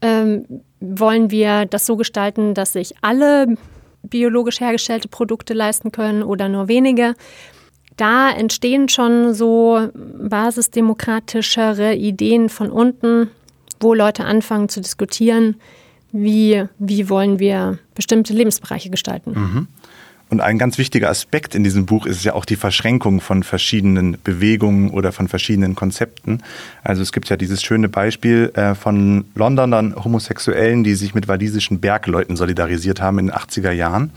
Ähm, 0.00 0.44
wollen 0.80 1.30
wir 1.30 1.66
das 1.66 1.86
so 1.86 1.96
gestalten, 1.96 2.54
dass 2.54 2.74
sich 2.74 2.94
alle 3.00 3.56
biologisch 4.02 4.60
hergestellte 4.60 5.08
Produkte 5.08 5.54
leisten 5.54 5.92
können 5.92 6.22
oder 6.22 6.48
nur 6.48 6.68
wenige? 6.68 7.14
Da 7.96 8.30
entstehen 8.30 8.88
schon 8.88 9.34
so 9.34 9.88
basisdemokratischere 9.94 11.94
Ideen 11.94 12.48
von 12.48 12.70
unten, 12.70 13.30
wo 13.80 13.92
Leute 13.92 14.24
anfangen 14.24 14.68
zu 14.68 14.80
diskutieren, 14.80 15.56
wie, 16.12 16.64
wie 16.78 17.10
wollen 17.10 17.38
wir 17.38 17.78
bestimmte 17.94 18.32
Lebensbereiche 18.32 18.90
gestalten. 18.90 19.32
Mhm. 19.32 19.66
Und 20.30 20.40
ein 20.40 20.58
ganz 20.58 20.76
wichtiger 20.76 21.08
Aspekt 21.08 21.54
in 21.54 21.64
diesem 21.64 21.86
Buch 21.86 22.04
ist 22.04 22.22
ja 22.22 22.34
auch 22.34 22.44
die 22.44 22.56
Verschränkung 22.56 23.20
von 23.20 23.42
verschiedenen 23.42 24.18
Bewegungen 24.22 24.90
oder 24.90 25.12
von 25.12 25.26
verschiedenen 25.26 25.74
Konzepten. 25.74 26.42
Also 26.84 27.00
es 27.00 27.12
gibt 27.12 27.30
ja 27.30 27.36
dieses 27.36 27.62
schöne 27.62 27.88
Beispiel 27.88 28.52
äh, 28.54 28.74
von 28.74 29.24
Londonern 29.34 29.94
Homosexuellen, 29.96 30.84
die 30.84 30.94
sich 30.94 31.14
mit 31.14 31.28
walisischen 31.28 31.80
Bergleuten 31.80 32.36
solidarisiert 32.36 33.00
haben 33.00 33.18
in 33.18 33.26
den 33.28 33.36
80er 33.36 33.72
Jahren. 33.72 34.10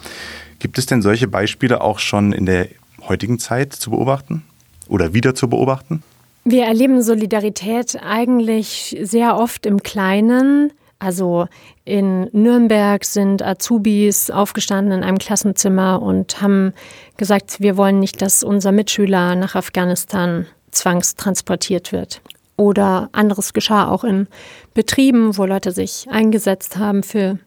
Gibt 0.60 0.78
es 0.78 0.86
denn 0.86 1.02
solche 1.02 1.28
Beispiele 1.28 1.82
auch 1.82 2.00
schon 2.00 2.34
in 2.34 2.46
der 2.46 2.68
heutigen 3.08 3.40
Zeit 3.40 3.74
zu 3.74 3.92
beobachten 3.92 4.44
oder 4.90 5.14
wieder 5.14 5.34
zu 5.34 5.50
beobachten? 5.50 6.04
Wir 6.44 6.66
erleben 6.66 7.02
Solidarität 7.02 8.00
eigentlich 8.04 8.98
sehr 9.02 9.38
oft 9.38 9.66
im 9.66 9.82
Kleinen. 9.84 10.72
Also 11.02 11.48
in 11.84 12.30
Nürnberg 12.32 13.04
sind 13.04 13.42
Azubis 13.42 14.30
aufgestanden 14.30 15.00
in 15.00 15.04
einem 15.04 15.18
Klassenzimmer 15.18 16.00
und 16.00 16.44
haben 16.44 16.74
gesagt, 17.18 17.60
wir 17.60 17.76
wollen 17.76 18.00
nicht, 18.00 18.22
dass 18.22 18.44
unser 18.44 18.72
Mitschüler 18.72 19.34
nach 19.34 19.56
Afghanistan 19.56 20.46
zwangstransportiert 20.70 21.92
wird. 21.92 22.22
Oder 22.56 23.10
anderes 23.14 23.54
geschah 23.54 23.90
auch 23.90 24.04
in 24.04 24.28
Betrieben, 24.76 25.40
wo 25.40 25.46
Leute 25.46 25.72
sich 25.72 26.06
eingesetzt 26.12 26.78
haben 26.78 27.02
für 27.02 27.40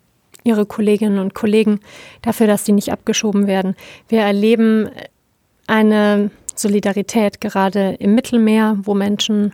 ihre 0.42 0.66
Kolleginnen 0.66 1.20
und 1.20 1.34
Kollegen, 1.34 1.78
dafür, 2.22 2.48
dass 2.48 2.64
sie 2.64 2.72
nicht 2.72 2.90
abgeschoben 2.90 3.46
werden. 3.46 3.76
Wir 4.08 4.22
erleben 4.22 4.90
eine 5.68 6.32
Solidarität 6.56 7.40
gerade 7.40 7.94
im 8.00 8.16
Mittelmeer, 8.16 8.78
wo 8.82 8.94
Menschen 8.94 9.52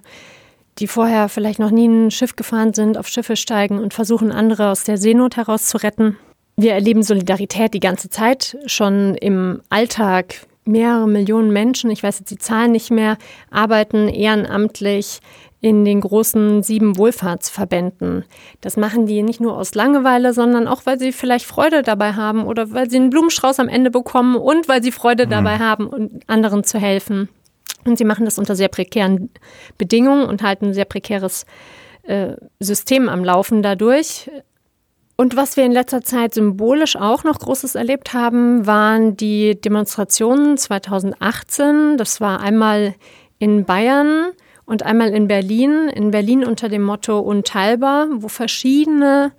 die 0.81 0.87
vorher 0.87 1.29
vielleicht 1.29 1.59
noch 1.59 1.71
nie 1.71 1.87
ein 1.87 2.11
Schiff 2.11 2.37
gefahren 2.37 2.73
sind, 2.73 2.99
auf 2.99 3.07
Schiffe 3.07 3.37
steigen 3.37 3.79
und 3.79 3.95
versuchen, 3.95 4.33
andere 4.33 4.71
aus 4.71 4.85
der 4.85 4.97
Seenot 4.97 5.37
herauszuretten. 5.37 6.17
Wir 6.57 6.73
erleben 6.73 7.03
Solidarität 7.03 7.75
die 7.75 7.81
ganze 7.81 8.11
Zeit, 8.11 8.57
schon 8.67 9.15
im 9.15 9.63
Alltag. 9.69 10.47
Mehrere 10.65 11.09
Millionen 11.09 11.53
Menschen, 11.53 11.91
ich 11.91 12.03
weiß 12.03 12.19
jetzt 12.21 12.31
die 12.31 12.39
Zahlen 12.39 12.73
nicht 12.73 12.91
mehr, 12.91 13.17
arbeiten 13.51 14.09
ehrenamtlich 14.09 15.21
in 15.63 15.85
den 15.85 16.01
großen 16.01 16.63
sieben 16.63 16.97
Wohlfahrtsverbänden. 16.97 18.25
Das 18.61 18.77
machen 18.77 19.07
die 19.07 19.23
nicht 19.23 19.41
nur 19.41 19.57
aus 19.57 19.75
Langeweile, 19.75 20.33
sondern 20.33 20.67
auch, 20.67 20.87
weil 20.87 20.99
sie 20.99 21.13
vielleicht 21.13 21.45
Freude 21.45 21.83
dabei 21.83 22.15
haben 22.15 22.45
oder 22.45 22.73
weil 22.73 22.89
sie 22.89 22.97
einen 22.97 23.11
Blumenstrauß 23.11 23.59
am 23.59 23.69
Ende 23.69 23.91
bekommen 23.91 24.37
und 24.37 24.69
weil 24.69 24.83
sie 24.83 24.93
Freude 24.93 25.27
mhm. 25.27 25.31
dabei 25.31 25.59
haben, 25.59 26.21
anderen 26.27 26.65
zu 26.65 26.79
helfen. 26.79 27.29
Und 27.85 27.97
sie 27.97 28.05
machen 28.05 28.25
das 28.25 28.39
unter 28.39 28.57
sehr 28.57 28.69
prekären 28.69 29.31
Bedingungen 29.79 30.25
und 30.25 30.43
halten 30.43 30.67
ein 30.67 30.75
sehr 30.75 30.85
prekäres 30.85 31.47
äh, 32.03 32.35
System 32.59 33.09
am 33.09 33.25
Laufen 33.25 33.63
dadurch. 33.63 34.31
Und 35.17 35.37
was 35.37 35.57
wir 35.57 35.65
in 35.65 35.73
letzter 35.73 36.03
Zeit 36.03 36.35
symbolisch 36.35 36.97
auch 36.97 37.25
noch 37.25 37.39
Großes 37.39 37.75
erlebt 37.75 38.15
haben, 38.15 38.67
waren 38.67 39.17
die 39.17 39.61
Demonstrationen 39.61 40.57
2018. 40.57 41.99
Das 41.99 42.23
war 42.23 42.41
einmal 42.41 42.95
in 43.39 43.67
Bayern 43.67 44.31
und 44.65 44.83
einmal 44.83 45.11
in 45.11 45.29
Berlin. 45.29 45.89
In 45.89 46.11
Berlin 46.11 46.45
unter 46.45 46.71
dem 46.71 46.83
Motto 46.83 47.19
Unteilbar, 47.19 48.09
wo 48.13 48.29
verschiedene 48.29 49.33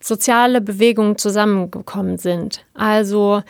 soziale 0.00 0.60
Bewegungen 0.60 1.18
zusammengekommen 1.18 2.18
sind. 2.18 2.64
Also 2.74 3.42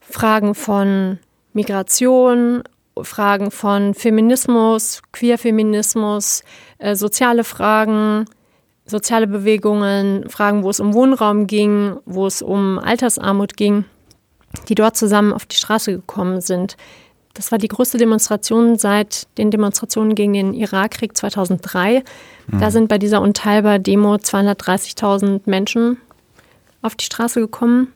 Fragen 0.00 0.54
von 0.54 1.18
Migration, 1.52 2.62
Fragen 3.02 3.50
von 3.50 3.94
Feminismus, 3.94 5.02
Queerfeminismus, 5.12 6.42
äh, 6.78 6.94
soziale 6.94 7.44
Fragen, 7.44 8.26
soziale 8.86 9.26
Bewegungen, 9.26 10.28
Fragen, 10.28 10.62
wo 10.62 10.70
es 10.70 10.80
um 10.80 10.94
Wohnraum 10.94 11.46
ging, 11.46 11.96
wo 12.06 12.26
es 12.26 12.42
um 12.42 12.78
Altersarmut 12.78 13.56
ging, 13.56 13.84
die 14.68 14.74
dort 14.74 14.96
zusammen 14.96 15.32
auf 15.32 15.44
die 15.46 15.56
Straße 15.56 15.92
gekommen 15.92 16.40
sind. 16.40 16.76
Das 17.34 17.52
war 17.52 17.58
die 17.58 17.68
größte 17.68 17.98
Demonstration 17.98 18.78
seit 18.78 19.26
den 19.36 19.50
Demonstrationen 19.50 20.14
gegen 20.14 20.32
den 20.32 20.54
Irakkrieg 20.54 21.14
2003. 21.16 22.02
Mhm. 22.46 22.60
Da 22.60 22.70
sind 22.70 22.88
bei 22.88 22.96
dieser 22.96 23.20
Unteilbar-Demo 23.20 24.14
230.000 24.14 25.42
Menschen 25.44 25.98
auf 26.80 26.94
die 26.94 27.04
Straße 27.04 27.40
gekommen, 27.40 27.92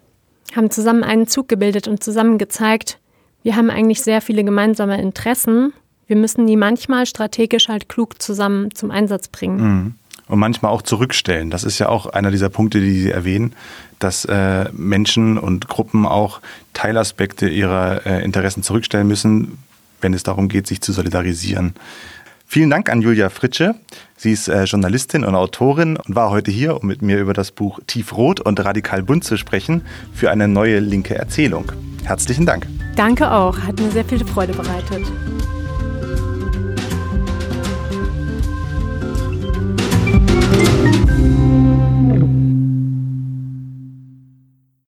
haben 0.54 0.70
zusammen 0.70 1.04
einen 1.04 1.26
Zug 1.26 1.48
gebildet 1.48 1.88
und 1.88 2.04
zusammen 2.04 2.36
gezeigt, 2.36 2.98
wir 3.42 3.56
haben 3.56 3.70
eigentlich 3.70 4.02
sehr 4.02 4.20
viele 4.20 4.44
gemeinsame 4.44 5.00
Interessen. 5.00 5.72
Wir 6.06 6.16
müssen 6.16 6.46
die 6.46 6.56
manchmal 6.56 7.06
strategisch 7.06 7.68
halt 7.68 7.88
klug 7.88 8.20
zusammen 8.20 8.74
zum 8.74 8.90
Einsatz 8.90 9.28
bringen. 9.28 9.56
Mhm. 9.60 9.94
Und 10.26 10.38
manchmal 10.38 10.70
auch 10.70 10.82
zurückstellen. 10.82 11.50
Das 11.50 11.64
ist 11.64 11.80
ja 11.80 11.88
auch 11.88 12.06
einer 12.06 12.30
dieser 12.30 12.50
Punkte, 12.50 12.80
die 12.80 13.00
Sie 13.00 13.10
erwähnen, 13.10 13.54
dass 13.98 14.24
äh, 14.24 14.66
Menschen 14.72 15.38
und 15.38 15.68
Gruppen 15.68 16.06
auch 16.06 16.40
Teilaspekte 16.72 17.48
ihrer 17.48 18.06
äh, 18.06 18.24
Interessen 18.24 18.62
zurückstellen 18.62 19.08
müssen, 19.08 19.58
wenn 20.00 20.14
es 20.14 20.22
darum 20.22 20.48
geht, 20.48 20.68
sich 20.68 20.80
zu 20.80 20.92
solidarisieren. 20.92 21.74
Vielen 22.52 22.68
Dank 22.68 22.90
an 22.90 23.00
Julia 23.00 23.28
Fritsche. 23.28 23.76
Sie 24.16 24.32
ist 24.32 24.48
äh, 24.48 24.64
Journalistin 24.64 25.24
und 25.24 25.36
Autorin 25.36 25.96
und 25.96 26.16
war 26.16 26.30
heute 26.30 26.50
hier, 26.50 26.80
um 26.80 26.88
mit 26.88 27.00
mir 27.00 27.20
über 27.20 27.32
das 27.32 27.52
Buch 27.52 27.78
Tiefrot 27.86 28.40
und 28.40 28.58
Radikal 28.58 29.04
Bunt 29.04 29.22
zu 29.22 29.36
sprechen 29.36 29.82
für 30.12 30.32
eine 30.32 30.48
neue 30.48 30.80
linke 30.80 31.14
Erzählung. 31.14 31.70
Herzlichen 32.02 32.46
Dank. 32.46 32.66
Danke 32.96 33.30
auch, 33.30 33.56
hat 33.60 33.78
mir 33.78 33.92
sehr 33.92 34.04
viel 34.04 34.26
Freude 34.26 34.52
bereitet. 34.52 35.06